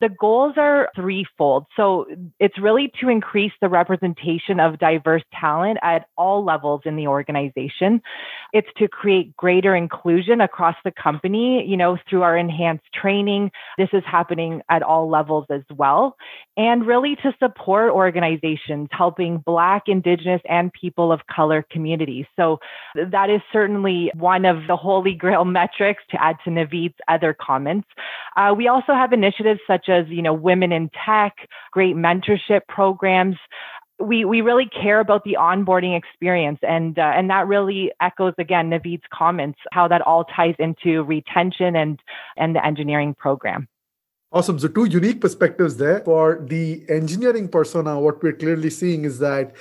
The 0.00 0.08
goals 0.08 0.54
are 0.56 0.88
threefold. 0.96 1.66
So 1.76 2.06
it's 2.40 2.58
really 2.58 2.92
to 3.00 3.08
increase 3.08 3.52
the 3.60 3.68
representation 3.68 4.58
of 4.58 4.80
diverse 4.80 5.22
talent 5.32 5.78
at 5.82 6.06
all 6.16 6.44
levels 6.44 6.80
in 6.84 6.96
the 6.96 7.06
organization. 7.06 8.02
It's 8.52 8.66
to 8.78 8.88
create 8.88 9.36
greater 9.36 9.76
inclusion 9.76 10.40
across 10.40 10.74
the 10.84 10.90
company, 10.90 11.64
you 11.64 11.76
know, 11.76 11.98
through 12.10 12.22
our 12.22 12.36
enhanced 12.36 12.92
training. 12.92 13.52
This 13.78 13.90
is 13.92 14.02
happening 14.04 14.62
at 14.68 14.82
all 14.82 15.08
levels 15.08 15.46
as 15.50 15.62
well. 15.70 16.16
And 16.56 16.84
really 16.84 17.14
to 17.22 17.32
support 17.38 17.92
organizations 17.92 18.88
helping 18.90 19.38
Black, 19.38 19.84
Indigenous, 19.86 20.42
and 20.48 20.72
people 20.72 21.12
of 21.12 21.20
color 21.28 21.64
communities. 21.70 22.26
So 22.34 22.58
that 22.94 23.30
is 23.30 23.40
certainly 23.52 24.10
one 24.14 24.44
of 24.44 24.66
the 24.66 24.76
holy 24.76 25.14
grail 25.14 25.44
metrics 25.44 26.02
to 26.10 26.22
add 26.22 26.36
to 26.44 26.50
Naveed's 26.50 26.94
other 27.08 27.36
comments. 27.38 27.88
Uh, 28.36 28.54
we 28.56 28.68
also 28.68 28.92
have 28.92 29.12
initiatives 29.12 29.60
such 29.66 29.88
as, 29.88 30.06
you 30.08 30.22
know, 30.22 30.34
women 30.34 30.72
in 30.72 30.90
tech, 31.04 31.34
great 31.70 31.96
mentorship 31.96 32.60
programs. 32.68 33.36
We, 34.00 34.24
we 34.24 34.40
really 34.40 34.68
care 34.68 35.00
about 35.00 35.22
the 35.24 35.36
onboarding 35.38 35.96
experience 35.96 36.58
and 36.62 36.98
uh, 36.98 37.12
and 37.14 37.30
that 37.30 37.46
really 37.46 37.92
echoes 38.00 38.34
again 38.36 38.68
Naveed's 38.68 39.04
comments 39.14 39.60
how 39.70 39.86
that 39.88 40.02
all 40.02 40.24
ties 40.24 40.56
into 40.58 41.04
retention 41.04 41.76
and 41.76 42.00
and 42.36 42.56
the 42.56 42.66
engineering 42.66 43.14
program. 43.14 43.68
Awesome. 44.32 44.58
So, 44.58 44.68
two 44.68 44.86
unique 44.86 45.20
perspectives 45.20 45.76
there. 45.76 46.00
For 46.00 46.40
the 46.42 46.84
engineering 46.88 47.48
persona, 47.48 48.00
what 48.00 48.22
we're 48.22 48.32
clearly 48.32 48.70
seeing 48.70 49.04
is 49.04 49.18
that 49.18 49.54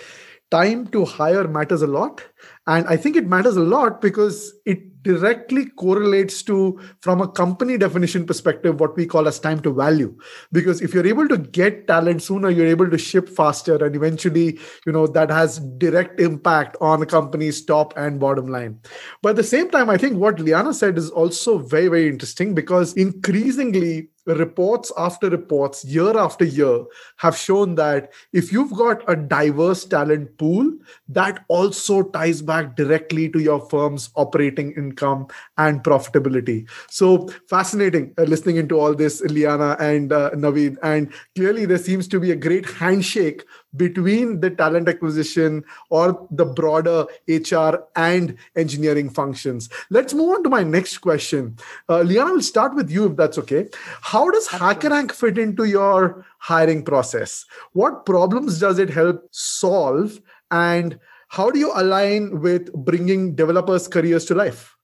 time 0.52 0.88
to 0.88 1.06
hire 1.06 1.48
matters 1.48 1.82
a 1.82 1.88
lot. 1.88 2.24
And 2.68 2.86
I 2.88 2.98
think 2.98 3.16
it 3.16 3.26
matters 3.26 3.58
a 3.58 3.62
lot 3.62 4.02
because 4.02 4.54
it 4.66 4.92
directly 5.04 5.66
correlates 5.66 6.44
to 6.44 6.80
from 7.02 7.22
a 7.22 7.28
company 7.28 7.78
definition 7.78 8.26
perspective 8.26 8.80
what 8.80 8.96
we 8.96 9.06
call 9.06 9.28
as 9.28 9.40
time 9.40 9.60
to 9.60 9.74
value 9.74 10.16
because 10.52 10.82
if 10.82 10.94
you're 10.94 11.08
able 11.08 11.28
to 11.28 11.38
get 11.38 11.88
talent 11.88 12.22
sooner 12.22 12.50
you're 12.50 12.68
able 12.68 12.90
to 12.90 12.98
ship 12.98 13.28
faster 13.28 13.84
and 13.84 13.96
eventually 13.96 14.60
you 14.86 14.92
know 14.92 15.08
that 15.08 15.30
has 15.30 15.60
direct 15.80 16.20
impact 16.20 16.78
on 16.82 17.02
a 17.02 17.06
company's 17.06 17.66
top 17.66 17.94
and 17.98 18.20
bottom 18.20 18.48
line 18.48 18.80
but 19.22 19.30
at 19.30 19.36
the 19.38 19.44
same 19.44 19.70
time 19.70 19.90
i 19.90 19.98
think 19.98 20.18
what 20.18 20.40
liana 20.40 20.74
said 20.74 20.98
is 20.98 21.10
also 21.10 21.58
very 21.58 21.88
very 21.88 22.08
interesting 22.08 22.54
because 22.54 22.94
increasingly 22.94 24.08
reports 24.26 24.92
after 24.98 25.30
reports 25.30 25.84
year 25.86 26.18
after 26.18 26.46
year 26.46 26.84
have 27.18 27.36
shown 27.36 27.76
that 27.76 28.12
if 28.34 28.52
you've 28.52 28.74
got 28.74 29.04
a 29.10 29.16
diverse 29.16 29.86
talent 29.86 30.38
pool 30.38 30.72
that 31.10 31.44
also 31.48 32.04
ties 32.04 32.42
back 32.42 32.76
directly 32.76 33.30
to 33.30 33.40
your 33.40 33.60
firm's 33.70 34.10
operating 34.16 34.74
income 34.74 35.28
and 35.58 35.84
profitability. 35.84 36.70
So 36.90 37.28
fascinating 37.50 38.14
uh, 38.18 38.24
listening 38.24 38.58
into 38.58 38.80
all 38.80 38.94
this, 38.94 39.22
Liana 39.22 39.76
and 39.80 40.12
uh, 40.12 40.32
Naveed. 40.32 40.78
And 40.84 41.12
clearly, 41.36 41.66
there 41.66 41.78
seems 41.78 42.08
to 42.10 42.20
be 42.20 42.32
a 42.32 42.36
great 42.36 42.66
handshake 42.70 43.44
between 43.76 44.40
the 44.40 44.50
talent 44.50 44.90
acquisition 44.90 45.64
or 45.90 46.28
the 46.32 46.46
broader 46.46 47.06
HR 47.28 47.84
and 47.96 48.38
engineering 48.56 49.10
functions. 49.10 49.70
Let's 49.90 50.14
move 50.14 50.30
on 50.36 50.44
to 50.44 50.50
my 50.50 50.64
next 50.64 51.00
question. 51.00 51.58
Uh, 51.88 52.02
Liana, 52.02 52.34
will 52.34 52.42
start 52.42 52.76
with 52.76 52.90
you 52.90 53.06
if 53.06 53.16
that's 53.16 53.38
okay. 53.38 53.68
How 54.02 54.30
does 54.30 54.48
HackerRank 54.48 55.12
fit 55.12 55.38
into 55.38 55.66
your 55.66 56.26
hiring 56.40 56.84
process? 56.84 57.46
What 57.74 58.06
problems 58.06 58.60
does 58.60 58.80
it 58.80 58.90
help 58.90 59.28
solve? 59.32 60.20
And 60.50 61.00
how 61.30 61.50
do 61.50 61.60
you 61.60 61.72
align 61.74 62.42
with 62.42 62.74
bringing 62.74 63.36
developers' 63.36 63.88
careers 63.88 64.26
to 64.26 64.36
life? 64.36 64.76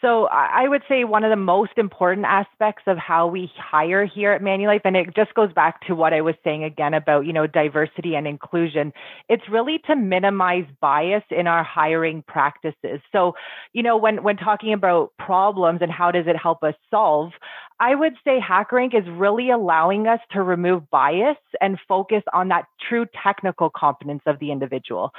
So 0.00 0.26
I 0.26 0.68
would 0.68 0.82
say 0.88 1.02
one 1.02 1.24
of 1.24 1.30
the 1.30 1.36
most 1.36 1.72
important 1.76 2.24
aspects 2.24 2.84
of 2.86 2.98
how 2.98 3.26
we 3.26 3.50
hire 3.56 4.06
here 4.06 4.30
at 4.30 4.40
Manulife, 4.40 4.82
and 4.84 4.96
it 4.96 5.14
just 5.16 5.34
goes 5.34 5.52
back 5.52 5.84
to 5.88 5.94
what 5.96 6.12
I 6.12 6.20
was 6.20 6.36
saying 6.44 6.62
again 6.62 6.94
about, 6.94 7.26
you 7.26 7.32
know, 7.32 7.48
diversity 7.48 8.14
and 8.14 8.24
inclusion. 8.24 8.92
It's 9.28 9.48
really 9.50 9.78
to 9.88 9.96
minimize 9.96 10.66
bias 10.80 11.24
in 11.30 11.48
our 11.48 11.64
hiring 11.64 12.22
practices. 12.22 13.00
So, 13.10 13.34
you 13.72 13.82
know, 13.82 13.96
when, 13.96 14.22
when 14.22 14.36
talking 14.36 14.72
about 14.72 15.12
problems 15.18 15.80
and 15.82 15.90
how 15.90 16.12
does 16.12 16.28
it 16.28 16.36
help 16.36 16.62
us 16.62 16.74
solve, 16.92 17.32
I 17.80 17.94
would 17.94 18.14
say 18.24 18.40
HackerRank 18.40 18.94
is 18.94 19.08
really 19.08 19.50
allowing 19.50 20.06
us 20.08 20.20
to 20.32 20.42
remove 20.42 20.90
bias 20.90 21.36
and 21.60 21.78
focus 21.86 22.22
on 22.32 22.48
that 22.48 22.64
true 22.88 23.06
technical 23.22 23.70
competence 23.70 24.22
of 24.26 24.38
the 24.40 24.50
individual. 24.50 25.12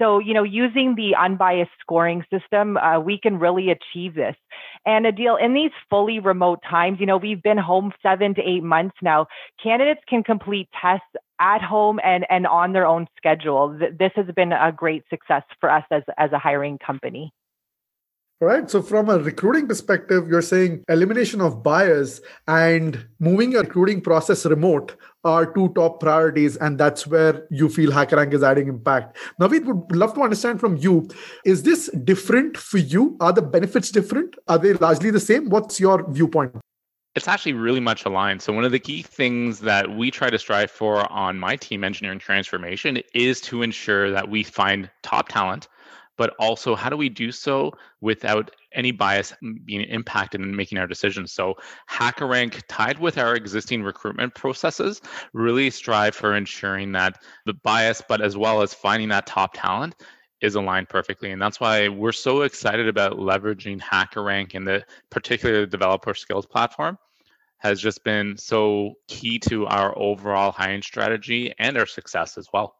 So, 0.00 0.18
you 0.18 0.32
know, 0.32 0.42
using 0.42 0.94
the 0.94 1.14
unbiased 1.14 1.70
scoring 1.80 2.24
system, 2.32 2.78
uh, 2.78 2.98
we 2.98 3.18
can 3.18 3.38
really 3.38 3.70
achieve 3.70 4.14
this. 4.14 4.34
And 4.86 5.04
Adil 5.04 5.42
in 5.42 5.52
these 5.52 5.72
fully 5.90 6.20
remote 6.20 6.60
times, 6.68 6.98
you 7.00 7.06
know, 7.06 7.18
we've 7.18 7.42
been 7.42 7.58
home 7.58 7.92
seven 8.02 8.34
to 8.36 8.40
eight 8.40 8.62
months 8.62 8.96
now. 9.02 9.26
Candidates 9.62 10.00
can 10.08 10.22
complete 10.22 10.68
tests 10.80 11.04
at 11.38 11.60
home 11.60 12.00
and, 12.02 12.24
and 12.30 12.46
on 12.46 12.72
their 12.72 12.86
own 12.86 13.08
schedule. 13.16 13.78
This 13.78 14.12
has 14.16 14.26
been 14.34 14.52
a 14.52 14.72
great 14.72 15.04
success 15.10 15.42
for 15.60 15.70
us 15.70 15.84
as, 15.90 16.02
as 16.16 16.32
a 16.32 16.38
hiring 16.38 16.78
company. 16.78 17.30
Right. 18.42 18.70
So, 18.70 18.80
from 18.80 19.10
a 19.10 19.18
recruiting 19.18 19.68
perspective, 19.68 20.26
you're 20.26 20.40
saying 20.40 20.82
elimination 20.88 21.42
of 21.42 21.62
bias 21.62 22.22
and 22.48 23.06
moving 23.18 23.52
your 23.52 23.64
recruiting 23.64 24.00
process 24.00 24.46
remote 24.46 24.96
are 25.24 25.44
two 25.52 25.68
top 25.74 26.00
priorities, 26.00 26.56
and 26.56 26.78
that's 26.78 27.06
where 27.06 27.46
you 27.50 27.68
feel 27.68 27.90
HackerRank 27.90 28.32
is 28.32 28.42
adding 28.42 28.68
impact. 28.68 29.18
Naveed 29.38 29.66
would 29.66 29.94
love 29.94 30.14
to 30.14 30.22
understand 30.22 30.58
from 30.58 30.78
you: 30.78 31.06
Is 31.44 31.64
this 31.64 31.90
different 32.02 32.56
for 32.56 32.78
you? 32.78 33.18
Are 33.20 33.34
the 33.34 33.42
benefits 33.42 33.90
different? 33.90 34.36
Are 34.48 34.56
they 34.56 34.72
largely 34.72 35.10
the 35.10 35.20
same? 35.20 35.50
What's 35.50 35.78
your 35.78 36.10
viewpoint? 36.10 36.56
It's 37.14 37.28
actually 37.28 37.52
really 37.52 37.80
much 37.80 38.06
aligned. 38.06 38.40
So, 38.40 38.54
one 38.54 38.64
of 38.64 38.72
the 38.72 38.78
key 38.78 39.02
things 39.02 39.60
that 39.60 39.98
we 39.98 40.10
try 40.10 40.30
to 40.30 40.38
strive 40.38 40.70
for 40.70 41.06
on 41.12 41.38
my 41.38 41.56
team, 41.56 41.84
engineering 41.84 42.18
transformation, 42.18 43.02
is 43.12 43.42
to 43.42 43.60
ensure 43.60 44.10
that 44.10 44.30
we 44.30 44.44
find 44.44 44.88
top 45.02 45.28
talent 45.28 45.68
but 46.20 46.36
also 46.38 46.74
how 46.74 46.90
do 46.90 46.98
we 46.98 47.08
do 47.08 47.32
so 47.32 47.72
without 48.02 48.50
any 48.74 48.92
bias 48.92 49.32
being 49.64 49.80
impacted 49.84 50.42
in 50.42 50.54
making 50.54 50.76
our 50.76 50.86
decisions. 50.86 51.32
So 51.32 51.54
HackerRank 51.90 52.60
tied 52.68 52.98
with 52.98 53.16
our 53.16 53.34
existing 53.34 53.82
recruitment 53.82 54.34
processes 54.34 55.00
really 55.32 55.70
strive 55.70 56.14
for 56.14 56.36
ensuring 56.36 56.92
that 56.92 57.22
the 57.46 57.54
bias, 57.54 58.02
but 58.06 58.20
as 58.20 58.36
well 58.36 58.60
as 58.60 58.74
finding 58.74 59.08
that 59.08 59.24
top 59.24 59.52
talent 59.54 59.94
is 60.42 60.56
aligned 60.56 60.90
perfectly. 60.90 61.30
And 61.30 61.40
that's 61.40 61.58
why 61.58 61.88
we're 61.88 62.12
so 62.12 62.42
excited 62.42 62.86
about 62.86 63.12
leveraging 63.12 63.80
HackerRank 63.80 64.54
and 64.54 64.68
the 64.68 64.84
particular 65.08 65.64
developer 65.64 66.12
skills 66.12 66.44
platform 66.44 66.98
has 67.60 67.80
just 67.80 68.04
been 68.04 68.36
so 68.36 68.92
key 69.08 69.38
to 69.38 69.66
our 69.68 69.98
overall 69.98 70.52
hiring 70.52 70.82
strategy 70.82 71.54
and 71.58 71.78
our 71.78 71.86
success 71.86 72.36
as 72.36 72.46
well. 72.52 72.76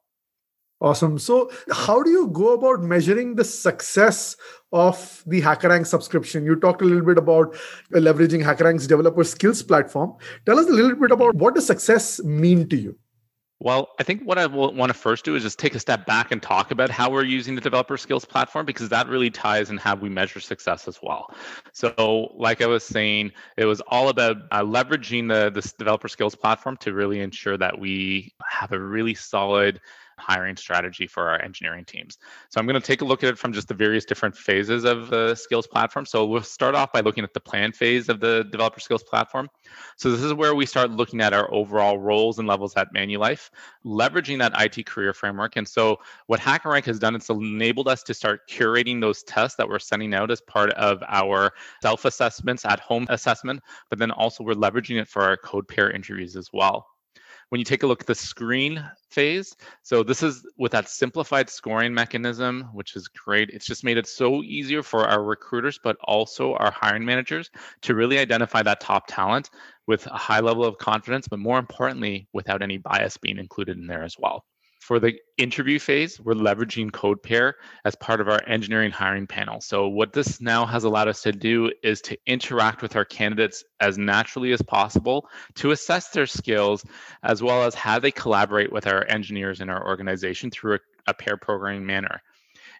Awesome. 0.80 1.18
So, 1.18 1.50
how 1.70 2.02
do 2.02 2.10
you 2.10 2.28
go 2.28 2.54
about 2.54 2.82
measuring 2.82 3.34
the 3.34 3.44
success 3.44 4.37
of 4.72 5.22
the 5.26 5.42
HackerRank 5.42 5.87
subscription? 5.87 6.44
You 6.44 6.56
talked 6.56 6.80
a 6.80 6.87
little 6.87 7.04
bit 7.04 7.18
about 7.18 7.54
leveraging 7.92 8.42
HackerRank's 8.42 8.87
developer 8.87 9.25
skills 9.25 9.62
platform. 9.62 10.16
Tell 10.46 10.58
us 10.58 10.68
a 10.68 10.72
little 10.72 10.96
bit 10.96 11.10
about 11.10 11.34
what 11.34 11.54
does 11.54 11.66
success 11.66 12.22
mean 12.22 12.66
to 12.70 12.76
you? 12.76 12.96
Well, 13.62 13.90
I 13.99 14.04
think 14.04 14.22
what 14.22 14.38
I 14.38 14.46
want 14.46 14.88
to 14.88 14.94
first 14.94 15.22
do 15.22 15.34
is 15.34 15.42
just 15.42 15.58
take 15.58 15.75
a 15.75 15.78
step 15.78 16.06
back 16.06 16.32
and 16.32 16.42
talk 16.42 16.70
about 16.70 16.88
how 16.88 17.10
we're 17.10 17.25
using 17.25 17.54
the 17.54 17.60
developer 17.60 17.99
skills 17.99 18.25
platform 18.25 18.64
because 18.64 18.88
that 18.88 19.06
really 19.06 19.28
ties 19.28 19.68
in 19.68 19.76
how 19.76 19.96
we 19.96 20.08
measure 20.08 20.40
success 20.40 20.88
as 20.88 20.99
well. 21.02 21.34
So, 21.75 22.32
like 22.38 22.62
I 22.62 22.66
was 22.66 22.84
saying, 22.84 23.32
it 23.58 23.66
was 23.66 23.82
all 23.88 24.08
about 24.08 24.38
uh, 24.50 24.62
leveraging 24.62 25.28
the 25.28 25.50
this 25.50 25.75
developer 25.75 26.08
skills 26.08 26.34
platform 26.34 26.78
to 26.78 26.94
really 26.94 27.20
ensure 27.20 27.58
that 27.58 27.78
we 27.78 28.32
have 28.49 28.72
a 28.72 28.80
really 28.80 29.12
solid 29.12 29.78
hiring 30.20 30.56
strategy 30.56 31.06
for 31.06 31.28
our 31.28 31.42
engineering 31.42 31.84
teams. 31.84 32.18
So 32.50 32.60
I'm 32.60 32.66
going 32.66 32.80
to 32.80 32.86
take 32.86 33.00
a 33.00 33.04
look 33.04 33.24
at 33.24 33.30
it 33.30 33.38
from 33.38 33.52
just 33.52 33.68
the 33.68 33.74
various 33.74 34.04
different 34.04 34.36
phases 34.36 34.84
of 34.84 35.10
the 35.10 35.34
skills 35.34 35.66
platform. 35.66 36.06
So 36.06 36.26
we'll 36.26 36.42
start 36.42 36.74
off 36.74 36.92
by 36.92 37.00
looking 37.00 37.24
at 37.24 37.34
the 37.34 37.40
plan 37.40 37.72
phase 37.72 38.08
of 38.08 38.20
the 38.20 38.44
developer 38.50 38.80
skills 38.80 39.02
platform. 39.02 39.48
So 39.96 40.10
this 40.10 40.22
is 40.22 40.32
where 40.34 40.54
we 40.54 40.66
start 40.66 40.90
looking 40.90 41.20
at 41.20 41.32
our 41.32 41.52
overall 41.52 41.98
roles 41.98 42.38
and 42.38 42.46
levels 42.46 42.76
at 42.76 42.92
Manulife, 42.94 43.50
leveraging 43.84 44.38
that 44.38 44.52
IT 44.60 44.86
career 44.86 45.12
framework. 45.12 45.56
And 45.56 45.66
so 45.66 45.98
what 46.26 46.40
HackerRank 46.40 46.84
has 46.84 46.98
done, 46.98 47.14
it's 47.14 47.28
enabled 47.28 47.88
us 47.88 48.02
to 48.04 48.14
start 48.14 48.48
curating 48.48 49.00
those 49.00 49.22
tests 49.22 49.56
that 49.56 49.68
we're 49.68 49.78
sending 49.78 50.14
out 50.14 50.30
as 50.30 50.40
part 50.40 50.70
of 50.72 51.02
our 51.08 51.52
self-assessments 51.82 52.64
at 52.64 52.80
home 52.80 53.06
assessment, 53.08 53.60
but 53.88 53.98
then 53.98 54.10
also 54.10 54.44
we're 54.44 54.54
leveraging 54.54 55.00
it 55.00 55.08
for 55.08 55.22
our 55.22 55.36
code 55.36 55.66
pair 55.66 55.90
interviews 55.90 56.36
as 56.36 56.50
well 56.52 56.86
when 57.50 57.59
you 57.59 57.64
take 57.64 57.83
a 57.83 57.87
look 57.87 58.00
at 58.00 58.07
the 58.07 58.14
screen 58.14 58.85
phase, 59.11 59.57
so 59.83 60.02
this 60.02 60.23
is 60.23 60.47
with 60.57 60.73
that 60.73 60.88
simplified 60.88 61.50
scoring 61.50 61.92
mechanism, 61.92 62.62
which 62.73 62.97
is 62.97 63.09
great. 63.09 63.50
It's 63.50 63.66
just 63.66 63.85
made 63.85 63.99
it 63.99 64.07
so 64.07 64.42
easier 64.42 64.83
for 64.83 65.07
our 65.07 65.23
recruiters, 65.23 65.78
but 65.83 65.97
also 66.04 66.54
our 66.54 66.71
hiring 66.71 67.04
managers 67.04 67.50
to 67.83 67.95
really 67.95 68.19
identify 68.19 68.62
that 68.62 68.80
top 68.80 69.07
talent 69.09 69.50
with 69.87 70.07
a 70.07 70.16
high 70.16 70.40
level 70.40 70.64
of 70.64 70.78
confidence, 70.78 71.28
but 71.28 71.40
more 71.40 71.59
importantly, 71.59 72.28
without 72.33 72.62
any 72.62 72.78
bias 72.78 73.16
being 73.16 73.38
included 73.38 73.76
in 73.76 73.87
there 73.87 74.04
as 74.04 74.16
well. 74.19 74.45
For 74.80 74.99
the 74.99 75.14
interview 75.37 75.78
phase, 75.78 76.18
we're 76.18 76.34
leveraging 76.34 76.90
CodePair 76.90 77.52
as 77.84 77.94
part 77.96 78.20
of 78.20 78.28
our 78.28 78.40
engineering 78.46 78.90
hiring 78.90 79.26
panel. 79.26 79.60
So, 79.60 79.87
what 79.88 80.14
this 80.14 80.40
now 80.40 80.64
has 80.64 80.84
allowed 80.84 81.06
us 81.06 81.22
to 81.22 81.32
do 81.32 81.70
is 81.82 82.00
to 82.02 82.16
interact 82.26 82.80
with 82.80 82.96
our 82.96 83.04
candidates 83.04 83.62
as 83.78 83.99
naturally 83.99 84.52
as 84.52 84.62
possible 84.62 85.28
to 85.56 85.70
assess 85.72 86.08
their 86.08 86.26
skills, 86.26 86.82
as 87.22 87.42
well 87.42 87.64
as 87.64 87.75
how 87.75 87.99
they 87.99 88.10
collaborate 88.10 88.72
with 88.72 88.87
our 88.87 89.04
engineers 89.06 89.60
in 89.60 89.68
our 89.68 89.87
organization 89.87 90.50
through 90.50 90.76
a, 90.76 90.78
a 91.08 91.14
pair 91.14 91.37
programming 91.37 91.84
manner. 91.84 92.22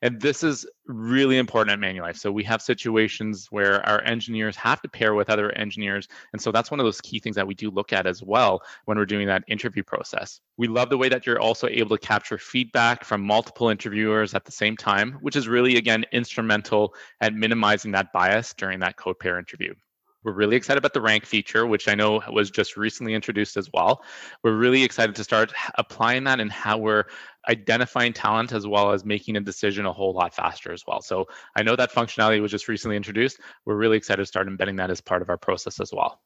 And 0.03 0.21
this 0.21 0.43
is 0.43 0.67
really 0.87 1.37
important 1.37 1.73
at 1.73 1.79
Manulife. 1.79 2.17
So 2.17 2.33
we 2.33 2.43
have 2.45 2.63
situations 2.63 3.49
where 3.51 3.87
our 3.87 4.03
engineers 4.03 4.57
have 4.57 4.81
to 4.83 4.89
pair 4.89 5.15
with 5.15 5.29
other 5.29 5.53
engineers. 5.53 6.09
And 6.33 6.41
so 6.41 6.51
that's 6.51 6.71
one 6.71 6.81
of 6.81 6.85
those 6.85 7.01
key 7.01 7.19
things 7.19 7.37
that 7.37 7.47
we 7.47 7.55
do 7.55 7.71
look 7.71 7.93
at 7.93 8.07
as 8.07 8.23
well 8.23 8.63
when 8.87 8.97
we're 8.97 9.05
doing 9.07 9.27
that 9.27 9.45
interview 9.47 9.83
process. 9.83 10.41
We 10.57 10.69
love 10.69 10.89
the 10.89 10.99
way 10.99 11.09
that 11.11 11.27
you're 11.27 11.41
also 11.41 11.69
able 11.69 11.97
to 11.97 12.07
capture 12.07 12.39
feedback 12.39 13.05
from 13.05 13.21
multiple 13.21 13.69
interviewers 13.69 14.35
at 14.35 14.45
the 14.45 14.53
same 14.53 14.77
time, 14.77 15.19
which 15.21 15.37
is 15.37 15.49
really, 15.49 15.77
again, 15.77 16.05
instrumental 16.13 16.95
at 17.21 17.35
minimizing 17.35 17.93
that 17.93 18.13
bias 18.13 18.55
during 18.55 18.81
that 18.81 18.97
code 18.97 19.19
pair 19.19 19.39
interview. 19.39 19.75
We're 20.23 20.33
really 20.33 20.57
excited 20.57 20.79
about 20.79 20.93
the 20.93 21.01
rank 21.01 21.25
feature, 21.25 21.67
which 21.67 21.89
I 21.89 21.95
know 21.95 22.23
was 22.31 22.51
just 22.51 22.77
recently 22.77 23.15
introduced 23.15 23.57
as 23.57 23.71
well. 23.73 24.05
We're 24.43 24.57
really 24.57 24.83
excited 24.83 25.15
to 25.17 25.25
start 25.25 25.53
applying 25.77 26.25
that 26.25 26.41
and 26.41 26.53
how 26.53 26.77
we're 26.79 27.05
identifying 27.49 28.13
talent 28.13 28.53
as 28.53 28.67
well 28.67 28.93
as 28.93 29.05
making 29.05 29.37
a 29.37 29.41
decision 29.41 29.87
a 29.87 29.93
whole 29.93 30.13
lot 30.13 30.35
faster 30.35 30.73
as 30.73 30.85
well. 30.87 31.01
So 31.01 31.27
I 31.57 31.63
know 31.63 31.75
that 31.75 31.91
functionality 31.91 32.41
was 32.43 32.51
just 32.51 32.69
recently 32.69 32.97
introduced. 32.97 33.41
We're 33.65 33.77
really 33.77 33.97
excited 33.97 34.21
to 34.23 34.27
start 34.27 34.47
embedding 34.47 34.77
that 34.77 34.91
as 34.91 35.01
part 35.01 35.23
of 35.23 35.31
our 35.31 35.39
process 35.39 35.81
as 35.81 35.91
well. 35.91 36.21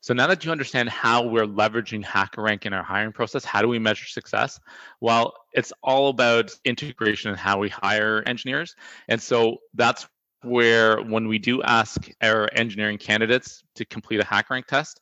So 0.00 0.14
now 0.14 0.26
that 0.26 0.44
you 0.44 0.50
understand 0.50 0.88
how 0.88 1.28
we're 1.28 1.46
leveraging 1.46 2.04
HackerRank 2.04 2.66
in 2.66 2.72
our 2.72 2.82
hiring 2.82 3.12
process, 3.12 3.44
how 3.44 3.62
do 3.62 3.68
we 3.68 3.78
measure 3.78 4.06
success? 4.06 4.58
Well, 5.00 5.34
it's 5.52 5.72
all 5.82 6.08
about 6.08 6.50
integration 6.64 7.30
and 7.30 7.38
how 7.38 7.58
we 7.58 7.68
hire 7.68 8.22
engineers. 8.26 8.74
And 9.08 9.22
so 9.22 9.58
that's 9.74 10.08
where 10.42 11.02
when 11.02 11.28
we 11.28 11.38
do 11.38 11.62
ask 11.62 12.10
our 12.22 12.48
engineering 12.52 12.98
candidates 12.98 13.62
to 13.74 13.84
complete 13.84 14.20
a 14.20 14.24
HackerRank 14.24 14.66
test, 14.66 15.00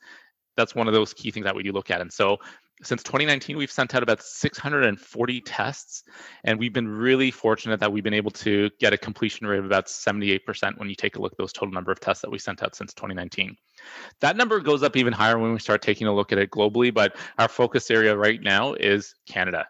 that's 0.56 0.74
one 0.74 0.88
of 0.88 0.94
those 0.94 1.12
key 1.12 1.30
things 1.30 1.44
that 1.44 1.54
we 1.54 1.62
do 1.62 1.72
look 1.72 1.90
at. 1.90 2.00
And 2.00 2.12
so 2.12 2.38
since 2.82 3.02
2019, 3.02 3.56
we've 3.56 3.70
sent 3.70 3.94
out 3.94 4.02
about 4.02 4.22
640 4.22 5.40
tests, 5.42 6.04
and 6.44 6.58
we've 6.58 6.72
been 6.72 6.88
really 6.88 7.30
fortunate 7.30 7.80
that 7.80 7.90
we've 7.90 8.04
been 8.04 8.12
able 8.12 8.30
to 8.32 8.70
get 8.78 8.92
a 8.92 8.98
completion 8.98 9.46
rate 9.46 9.58
of 9.58 9.64
about 9.64 9.86
78% 9.86 10.78
when 10.78 10.88
you 10.88 10.94
take 10.94 11.16
a 11.16 11.20
look 11.20 11.32
at 11.32 11.38
those 11.38 11.54
total 11.54 11.72
number 11.72 11.90
of 11.90 12.00
tests 12.00 12.20
that 12.20 12.30
we 12.30 12.38
sent 12.38 12.62
out 12.62 12.74
since 12.74 12.92
2019. 12.92 13.56
That 14.20 14.36
number 14.36 14.60
goes 14.60 14.82
up 14.82 14.96
even 14.96 15.12
higher 15.12 15.38
when 15.38 15.52
we 15.52 15.58
start 15.58 15.80
taking 15.80 16.06
a 16.06 16.14
look 16.14 16.32
at 16.32 16.38
it 16.38 16.50
globally, 16.50 16.92
but 16.92 17.16
our 17.38 17.48
focus 17.48 17.90
area 17.90 18.14
right 18.14 18.42
now 18.42 18.74
is 18.74 19.14
Canada 19.26 19.66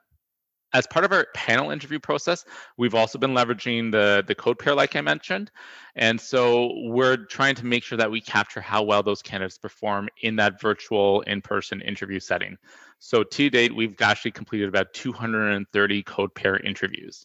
as 0.77 0.87
part 0.87 1.07
of 1.07 1.13
our 1.13 1.27
panel 1.35 1.71
interview 1.71 1.99
process, 1.99 2.45
we've 2.77 2.95
also 2.95 3.19
been 3.19 3.33
leveraging 3.33 3.91
the, 3.91 4.23
the 4.27 4.35
code 4.35 4.59
pair, 4.59 4.75
like 4.75 4.95
I 4.95 5.01
mentioned. 5.01 5.51
And 5.95 6.21
so 6.21 6.71
we're 6.83 7.17
trying 7.17 7.55
to 7.55 7.65
make 7.65 7.83
sure 7.83 7.97
that 7.97 8.11
we 8.11 8.21
capture 8.21 8.61
how 8.61 8.83
well 8.83 9.03
those 9.03 9.23
candidates 9.23 9.57
perform 9.57 10.11
in 10.21 10.37
that 10.37 10.61
virtual 10.61 11.23
in 11.23 11.41
person 11.41 11.81
interview 11.81 12.21
setting. 12.21 12.59
So 12.99 13.23
to 13.23 13.49
date, 13.49 13.75
we've 13.75 13.99
actually 14.03 14.33
completed 14.33 14.69
about 14.69 14.93
230 14.93 16.03
code 16.03 16.35
pair 16.35 16.59
interviews. 16.59 17.25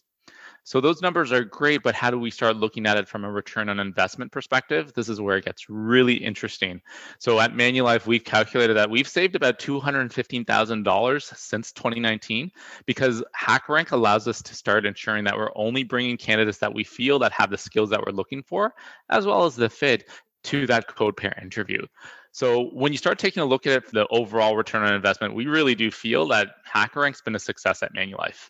So 0.64 0.80
those 0.80 1.02
numbers 1.02 1.32
are 1.32 1.42
great, 1.42 1.82
but 1.82 1.94
how 1.94 2.10
do 2.10 2.18
we 2.18 2.30
start 2.30 2.56
looking 2.56 2.86
at 2.86 2.96
it 2.96 3.08
from 3.08 3.24
a 3.24 3.30
return 3.30 3.68
on 3.68 3.80
investment 3.80 4.30
perspective? 4.30 4.92
This 4.94 5.08
is 5.08 5.20
where 5.20 5.36
it 5.36 5.44
gets 5.44 5.68
really 5.68 6.14
interesting. 6.14 6.80
So 7.18 7.40
at 7.40 7.52
Manulife, 7.52 8.06
we've 8.06 8.24
calculated 8.24 8.76
that 8.76 8.88
we've 8.88 9.08
saved 9.08 9.34
about 9.34 9.58
$215,000 9.58 11.36
since 11.36 11.72
2019 11.72 12.50
because 12.86 13.24
HackerRank 13.36 13.90
allows 13.90 14.28
us 14.28 14.40
to 14.42 14.54
start 14.54 14.86
ensuring 14.86 15.24
that 15.24 15.36
we're 15.36 15.50
only 15.56 15.82
bringing 15.82 16.16
candidates 16.16 16.58
that 16.58 16.72
we 16.72 16.84
feel 16.84 17.18
that 17.18 17.32
have 17.32 17.50
the 17.50 17.58
skills 17.58 17.90
that 17.90 18.00
we're 18.06 18.12
looking 18.12 18.42
for, 18.44 18.72
as 19.10 19.26
well 19.26 19.44
as 19.44 19.56
the 19.56 19.68
fit 19.68 20.08
to 20.44 20.66
that 20.68 20.86
code 20.86 21.16
pair 21.16 21.36
interview. 21.42 21.84
So 22.30 22.70
when 22.72 22.92
you 22.92 22.98
start 22.98 23.18
taking 23.18 23.42
a 23.42 23.46
look 23.46 23.66
at 23.66 23.72
it, 23.72 23.92
the 23.92 24.06
overall 24.08 24.56
return 24.56 24.82
on 24.82 24.94
investment, 24.94 25.34
we 25.34 25.46
really 25.46 25.74
do 25.74 25.90
feel 25.90 26.28
that 26.28 26.48
HackerRank's 26.72 27.20
been 27.20 27.34
a 27.34 27.40
success 27.40 27.82
at 27.82 27.94
Manulife. 27.94 28.48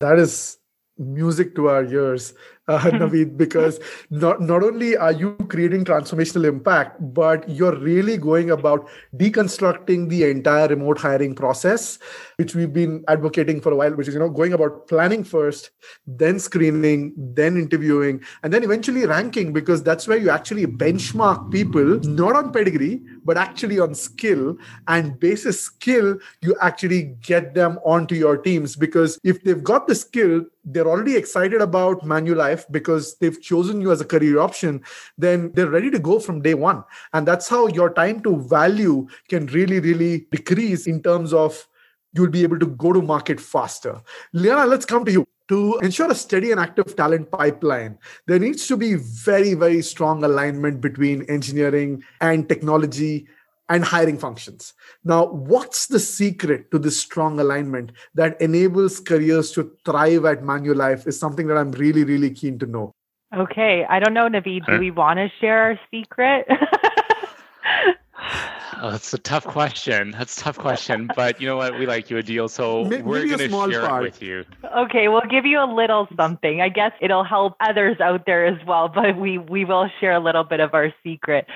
That 0.00 0.18
is 0.18 0.58
music 0.98 1.54
to 1.56 1.68
our 1.68 1.84
ears 1.84 2.34
uh, 2.68 2.78
Naveed, 2.90 3.36
because 3.36 3.80
not, 4.10 4.40
not 4.40 4.62
only 4.62 4.96
are 4.96 5.12
you 5.12 5.34
creating 5.48 5.84
transformational 5.84 6.46
impact, 6.46 6.96
but 7.12 7.48
you're 7.48 7.76
really 7.76 8.16
going 8.16 8.50
about 8.50 8.88
deconstructing 9.16 10.08
the 10.08 10.24
entire 10.24 10.68
remote 10.68 10.98
hiring 10.98 11.34
process, 11.34 11.98
which 12.36 12.54
we've 12.54 12.72
been 12.72 13.04
advocating 13.08 13.60
for 13.60 13.72
a 13.72 13.76
while, 13.76 13.92
which 13.94 14.08
is, 14.08 14.14
you 14.14 14.20
know, 14.20 14.30
going 14.30 14.52
about 14.52 14.86
planning 14.86 15.24
first, 15.24 15.70
then 16.06 16.38
screening, 16.38 17.12
then 17.16 17.56
interviewing, 17.56 18.22
and 18.42 18.52
then 18.52 18.62
eventually 18.62 19.06
ranking, 19.06 19.52
because 19.52 19.82
that's 19.82 20.06
where 20.06 20.18
you 20.18 20.30
actually 20.30 20.66
benchmark 20.66 21.50
people, 21.50 21.98
not 22.00 22.36
on 22.36 22.52
pedigree, 22.52 23.02
but 23.24 23.36
actually 23.36 23.80
on 23.80 23.94
skill. 23.94 24.56
And 24.86 25.18
basis 25.18 25.60
skill, 25.60 26.18
you 26.42 26.56
actually 26.60 27.16
get 27.22 27.54
them 27.54 27.78
onto 27.84 28.14
your 28.14 28.36
teams, 28.36 28.76
because 28.76 29.18
if 29.24 29.42
they've 29.42 29.62
got 29.62 29.88
the 29.88 29.94
skill, 29.94 30.44
they're 30.64 30.86
already 30.86 31.16
excited 31.16 31.60
about 31.60 32.02
Manulife 32.02 32.51
life 32.52 32.66
because 32.70 33.16
they've 33.18 33.40
chosen 33.40 33.80
you 33.80 33.92
as 33.92 34.00
a 34.00 34.04
career 34.04 34.38
option, 34.38 34.80
then 35.18 35.52
they're 35.54 35.70
ready 35.70 35.90
to 35.90 35.98
go 35.98 36.18
from 36.20 36.42
day 36.42 36.54
one. 36.54 36.84
And 37.12 37.26
that's 37.26 37.48
how 37.48 37.66
your 37.68 37.92
time 37.92 38.22
to 38.22 38.36
value 38.42 39.06
can 39.28 39.46
really, 39.46 39.80
really 39.80 40.26
decrease 40.30 40.86
in 40.86 41.02
terms 41.02 41.32
of 41.32 41.66
you'll 42.14 42.30
be 42.30 42.42
able 42.42 42.58
to 42.58 42.66
go 42.66 42.92
to 42.92 43.02
market 43.02 43.40
faster. 43.40 44.00
Liana, 44.32 44.66
let's 44.66 44.84
come 44.84 45.04
to 45.04 45.12
you. 45.12 45.26
To 45.48 45.78
ensure 45.82 46.10
a 46.10 46.14
steady 46.14 46.50
and 46.50 46.60
active 46.60 46.96
talent 46.96 47.30
pipeline, 47.30 47.98
there 48.26 48.38
needs 48.38 48.66
to 48.68 48.76
be 48.76 48.94
very, 48.94 49.52
very 49.52 49.82
strong 49.82 50.24
alignment 50.24 50.80
between 50.80 51.28
engineering 51.28 52.02
and 52.20 52.48
technology 52.48 53.26
and 53.68 53.84
hiring 53.84 54.18
functions. 54.18 54.74
Now, 55.04 55.26
what's 55.26 55.86
the 55.86 55.98
secret 55.98 56.70
to 56.70 56.78
this 56.78 57.00
strong 57.00 57.40
alignment 57.40 57.92
that 58.14 58.40
enables 58.40 59.00
careers 59.00 59.50
to 59.52 59.72
thrive 59.84 60.24
at 60.24 60.42
Manulife 60.42 61.06
is 61.06 61.18
something 61.18 61.46
that 61.46 61.56
I'm 61.56 61.72
really, 61.72 62.04
really 62.04 62.30
keen 62.30 62.58
to 62.58 62.66
know. 62.66 62.92
Okay. 63.34 63.86
I 63.88 63.98
don't 63.98 64.14
know, 64.14 64.28
Naveed, 64.28 64.66
do 64.66 64.78
we 64.78 64.90
want 64.90 65.18
to 65.18 65.28
share 65.40 65.62
our 65.62 65.80
secret? 65.90 66.46
Oh, 68.82 68.90
that's 68.90 69.14
a 69.14 69.18
tough 69.18 69.44
question. 69.44 70.10
That's 70.10 70.36
a 70.36 70.40
tough 70.40 70.58
question. 70.58 71.08
But 71.14 71.40
you 71.40 71.46
know 71.46 71.56
what? 71.56 71.78
We 71.78 71.86
like 71.86 72.10
you, 72.10 72.16
Adil, 72.16 72.50
So 72.50 72.84
maybe 72.84 73.02
we're 73.02 73.24
going 73.28 73.38
to 73.38 73.70
share 73.70 73.86
part. 73.86 74.02
it 74.02 74.06
with 74.06 74.20
you. 74.20 74.44
Okay, 74.76 75.06
we'll 75.06 75.20
give 75.30 75.46
you 75.46 75.60
a 75.60 75.70
little 75.72 76.08
something. 76.16 76.60
I 76.60 76.68
guess 76.68 76.90
it'll 77.00 77.22
help 77.22 77.54
others 77.60 78.00
out 78.00 78.26
there 78.26 78.44
as 78.44 78.58
well. 78.66 78.88
But 78.88 79.16
we 79.16 79.38
we 79.38 79.64
will 79.64 79.88
share 80.00 80.12
a 80.12 80.18
little 80.18 80.42
bit 80.42 80.58
of 80.58 80.74
our 80.74 80.92
secret. 81.04 81.46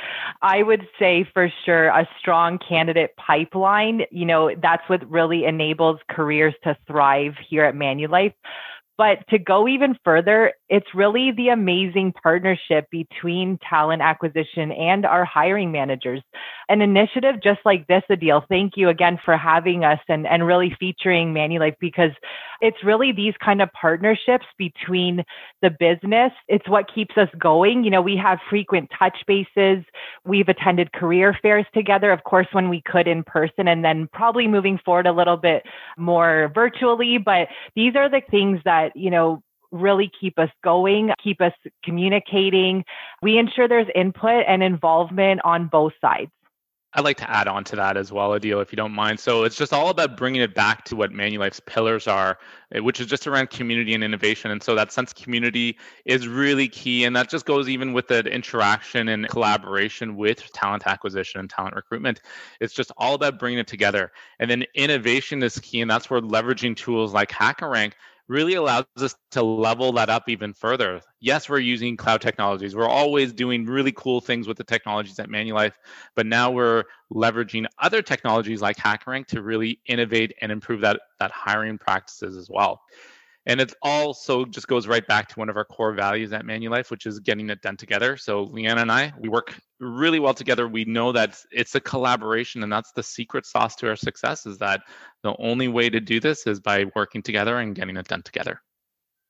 I 0.43 0.63
would 0.63 0.87
say 1.01 1.29
for 1.35 1.53
sure 1.65 1.89
a 1.89 2.09
strong 2.21 2.59
candidate 2.59 3.17
pipeline. 3.17 4.03
You 4.13 4.25
know, 4.25 4.55
that's 4.63 4.89
what 4.89 5.09
really 5.11 5.47
enables 5.47 5.99
careers 6.09 6.55
to 6.63 6.77
thrive 6.87 7.35
here 7.49 7.65
at 7.65 7.75
Manulife 7.75 8.35
But 8.99 9.19
to 9.29 9.39
go 9.39 9.69
even 9.69 9.97
further, 10.05 10.53
it's 10.69 10.87
really 10.95 11.33
the 11.33 11.49
amazing 11.49 12.15
partnership 12.23 12.87
between 12.91 13.59
talent 13.69 14.03
acquisition 14.03 14.73
and 14.73 15.05
our 15.05 15.25
hiring 15.25 15.71
managers. 15.71 16.23
An 16.69 16.81
initiative 16.81 17.37
just 17.43 17.61
like 17.65 17.87
this, 17.87 18.03
Adil, 18.11 18.43
thank 18.49 18.73
you 18.77 18.89
again 18.89 19.19
for 19.25 19.37
having 19.37 19.85
us 19.85 20.01
and, 20.09 20.27
and 20.27 20.47
really 20.47 20.75
featuring 20.81 21.35
Manulife 21.35 21.77
because 21.81 22.11
it's 22.61 22.83
really 22.85 23.13
these 23.13 23.35
kind 23.45 23.61
of 23.61 23.73
partnerships 23.73 24.47
between 24.59 25.23
the 25.63 25.71
business. 25.71 26.33
It's 26.49 26.69
what 26.69 26.93
keeps 26.93 27.17
us 27.17 27.29
going. 27.39 27.85
You 27.85 27.91
know, 27.91 28.03
we 28.03 28.17
have 28.17 28.39
frequent 28.49 28.91
touch 28.99 29.17
bases. 29.27 29.85
We've 30.25 30.49
attended 30.49 30.93
career 30.93 31.37
fairs 31.43 31.67
together, 31.75 32.11
of 32.11 32.25
course, 32.25 32.47
when 32.53 32.69
we 32.69 32.83
could 32.87 33.07
in 33.07 33.25
person, 33.25 33.69
and 33.69 33.85
then 33.85 34.09
probably 34.13 34.49
moving 34.49 34.79
forward 34.85 35.07
a 35.07 35.13
little 35.13 35.37
bit 35.37 35.65
more 35.99 36.51
virtually. 36.55 37.19
But 37.19 37.49
these 37.75 37.95
are 37.95 38.09
the 38.09 38.23
things 38.31 38.61
that, 38.65 38.86
you 38.95 39.11
know, 39.11 39.43
really 39.73 40.11
keep 40.21 40.39
us 40.39 40.51
going, 40.63 41.11
keep 41.23 41.41
us 41.41 41.53
communicating. 41.85 42.85
We 43.23 43.39
ensure 43.39 43.69
there's 43.69 43.89
input 43.95 44.45
and 44.47 44.63
involvement 44.63 45.41
on 45.45 45.69
both 45.69 45.93
sides. 46.01 46.31
I'd 46.97 47.05
like 47.05 47.19
to 47.19 47.31
add 47.31 47.47
on 47.47 47.63
to 47.65 47.77
that 47.77 47.99
as 47.99 48.11
well, 48.11 48.31
Adil, 48.31 48.63
if 48.63 48.73
you 48.73 48.77
don't 48.77 48.93
mind. 48.93 49.21
So 49.21 49.45
it's 49.45 49.57
just 49.57 49.75
all 49.75 49.91
about 49.91 50.17
bringing 50.17 50.41
it 50.41 50.55
back 50.55 50.85
to 50.85 50.97
what 50.97 51.13
Manulife's 51.13 51.61
pillars 51.61 52.07
are, 52.07 52.39
eh, 52.73 52.79
which 52.79 53.01
is 53.01 53.07
just 53.07 53.27
around 53.27 53.51
community 53.51 53.93
and 53.93 54.03
innovation. 54.03 54.51
And 54.51 54.63
so 54.63 54.75
that 54.77 54.93
sense 54.93 55.11
of 55.11 55.17
community 55.23 55.77
is 56.07 56.27
really 56.27 56.69
key. 56.69 57.05
And 57.05 57.15
that 57.15 57.29
just 57.29 57.45
goes 57.45 57.69
even 57.69 57.93
with 57.93 58.09
the 58.09 58.21
interaction 58.21 59.09
and 59.09 59.29
collaboration 59.29 60.17
with 60.17 60.51
talent 60.55 60.87
acquisition 60.87 61.39
and 61.39 61.51
talent 61.51 61.75
recruitment. 61.75 62.23
It's 62.63 62.73
just 62.73 62.91
all 62.97 63.15
about 63.15 63.39
bringing 63.39 63.59
it 63.59 63.67
together. 63.67 64.11
And 64.39 64.51
then 64.51 64.65
innovation 64.75 65.43
is 65.43 65.59
key. 65.59 65.83
And 65.83 65.91
that's 65.91 66.09
where 66.09 66.23
leveraging 66.23 66.77
tools 66.77 67.13
like 67.13 67.31
HackerRank 67.31 67.93
really 68.29 68.55
allows 68.55 68.85
us 68.97 69.15
to 69.31 69.43
level 69.43 69.93
that 69.93 70.11
up 70.11 70.29
even 70.29 70.53
further. 70.53 71.01
Yes, 71.21 71.49
we're 71.49 71.59
using 71.59 71.97
cloud 71.97 72.21
technologies. 72.21 72.75
We're 72.75 72.89
always 72.89 73.33
doing 73.33 73.65
really 73.65 73.93
cool 73.93 74.21
things 74.21 74.49
with 74.49 74.57
the 74.57 74.65
technologies 74.65 75.19
at 75.19 75.29
Manulife, 75.29 75.75
but 76.15 76.27
now 76.27 76.51
we're 76.51 76.85
leveraging 77.13 77.67
other 77.79 78.03
technologies 78.03 78.61
like 78.61 78.77
HackerRank 78.77 79.27
to 79.29 79.43
really 79.43 79.81
innovate 79.87 80.35
and 80.41 80.51
improve 80.51 80.81
that, 80.81 81.01
that 81.21 81.31
hiring 81.31 81.79
practices 81.79 82.37
as 82.37 82.51
well. 82.51 82.81
And 83.47 83.61
it 83.61 83.73
also 83.81 84.45
just 84.45 84.67
goes 84.67 84.89
right 84.89 85.07
back 85.07 85.29
to 85.29 85.39
one 85.39 85.49
of 85.49 85.57
our 85.57 85.65
core 85.65 85.95
values 85.95 86.33
at 86.33 86.45
Manulife, 86.45 86.91
which 86.91 87.07
is 87.07 87.21
getting 87.21 87.49
it 87.49 87.63
done 87.63 87.77
together. 87.77 88.17
So 88.17 88.43
Liana 88.43 88.81
and 88.81 88.91
I, 88.91 89.13
we 89.21 89.29
work 89.29 89.57
really 89.79 90.19
well 90.19 90.35
together. 90.35 90.67
We 90.67 90.85
know 90.85 91.13
that 91.13 91.39
it's 91.53 91.75
a 91.77 91.81
collaboration, 91.81 92.65
and 92.65 92.73
that's 92.73 92.91
the 92.93 93.05
secret 93.05 93.47
sauce 93.47 93.77
to 93.77 93.89
our 93.89 93.97
success. 93.97 94.47
Is 94.47 94.59
that 94.59 94.83
the 95.23 95.37
only 95.39 95.69
way 95.69 95.89
to 95.89 96.01
do 96.01 96.19
this 96.19 96.47
is 96.47 96.59
by 96.59 96.87
working 96.97 97.23
together 97.23 97.59
and 97.59 97.75
getting 97.75 97.97
it 97.97 98.09
done 98.09 98.23
together. 98.23 98.61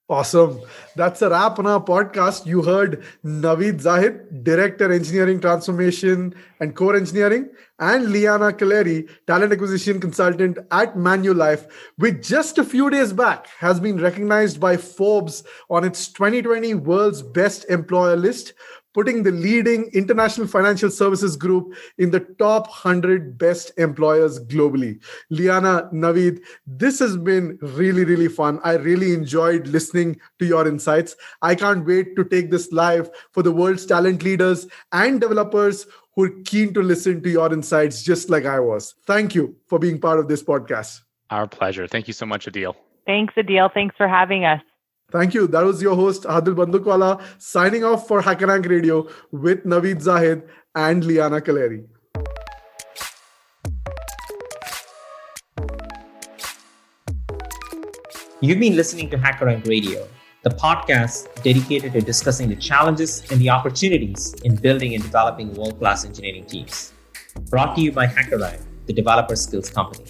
Awesome. 0.08 0.60
That's 0.94 1.20
a 1.20 1.28
wrap 1.28 1.58
on 1.58 1.66
our 1.66 1.82
podcast. 1.82 2.46
You 2.46 2.62
heard 2.62 3.02
Naveed 3.24 3.80
Zahid, 3.80 4.44
Director 4.44 4.92
Engineering 4.92 5.40
Transformation 5.40 6.32
and 6.60 6.76
Core 6.76 6.94
Engineering, 6.94 7.48
and 7.80 8.12
Liana 8.12 8.52
Kaleri, 8.52 9.08
Talent 9.26 9.52
Acquisition 9.52 10.00
Consultant 10.00 10.58
at 10.70 10.94
Manulife, 10.96 11.68
which 11.96 12.24
just 12.24 12.56
a 12.58 12.64
few 12.64 12.88
days 12.88 13.12
back 13.12 13.48
has 13.58 13.80
been 13.80 14.00
recognized 14.00 14.60
by 14.60 14.76
Forbes 14.76 15.42
on 15.70 15.82
its 15.82 16.06
2020 16.12 16.74
World's 16.74 17.22
Best 17.22 17.64
Employer 17.68 18.14
list 18.14 18.54
putting 18.96 19.22
the 19.24 19.30
leading 19.30 19.90
international 19.92 20.46
financial 20.46 20.90
services 20.90 21.36
group 21.36 21.74
in 21.98 22.10
the 22.12 22.20
top 22.38 22.66
100 22.66 23.36
best 23.36 23.70
employers 23.76 24.40
globally. 24.46 24.98
Liana, 25.28 25.90
Naveed, 25.92 26.40
this 26.66 26.98
has 27.00 27.14
been 27.18 27.58
really, 27.60 28.06
really 28.06 28.28
fun. 28.28 28.58
I 28.64 28.76
really 28.76 29.12
enjoyed 29.12 29.66
listening 29.66 30.18
to 30.38 30.46
your 30.46 30.66
insights. 30.66 31.14
I 31.42 31.54
can't 31.54 31.84
wait 31.84 32.16
to 32.16 32.24
take 32.24 32.50
this 32.50 32.72
live 32.72 33.10
for 33.32 33.42
the 33.42 33.52
world's 33.52 33.84
talent 33.84 34.22
leaders 34.22 34.66
and 34.92 35.20
developers 35.20 35.86
who 36.14 36.24
are 36.24 36.42
keen 36.46 36.72
to 36.72 36.82
listen 36.82 37.22
to 37.22 37.28
your 37.28 37.52
insights, 37.52 38.02
just 38.02 38.30
like 38.30 38.46
I 38.46 38.60
was. 38.60 38.94
Thank 39.06 39.34
you 39.34 39.56
for 39.66 39.78
being 39.78 40.00
part 40.00 40.18
of 40.18 40.28
this 40.28 40.42
podcast. 40.42 41.02
Our 41.28 41.46
pleasure. 41.46 41.86
Thank 41.86 42.08
you 42.08 42.14
so 42.14 42.24
much, 42.24 42.46
Adil. 42.46 42.74
Thanks, 43.04 43.34
Adil. 43.34 43.70
Thanks 43.74 43.94
for 43.98 44.08
having 44.08 44.46
us. 44.46 44.62
Thank 45.12 45.34
you. 45.34 45.46
That 45.46 45.62
was 45.62 45.80
your 45.80 45.94
host, 45.94 46.24
Adil 46.24 46.56
Bandukwala, 46.56 47.22
signing 47.38 47.84
off 47.84 48.08
for 48.08 48.22
HackerRank 48.22 48.68
Radio 48.68 49.08
with 49.30 49.64
Naveed 49.64 50.02
Zahid 50.02 50.42
and 50.74 51.04
Liana 51.04 51.40
Kaleri. 51.40 51.86
You've 58.40 58.58
been 58.58 58.74
listening 58.74 59.08
to 59.10 59.16
HackerRank 59.16 59.68
Radio, 59.68 60.08
the 60.42 60.50
podcast 60.50 61.32
dedicated 61.42 61.92
to 61.92 62.00
discussing 62.00 62.48
the 62.48 62.56
challenges 62.56 63.22
and 63.30 63.40
the 63.40 63.50
opportunities 63.50 64.34
in 64.44 64.56
building 64.56 64.94
and 64.94 65.02
developing 65.04 65.54
world 65.54 65.78
class 65.78 66.04
engineering 66.04 66.46
teams. 66.46 66.92
Brought 67.48 67.76
to 67.76 67.80
you 67.80 67.92
by 67.92 68.08
HackerRank, 68.08 68.60
the 68.86 68.92
developer 68.92 69.36
skills 69.36 69.70
company. 69.70 70.06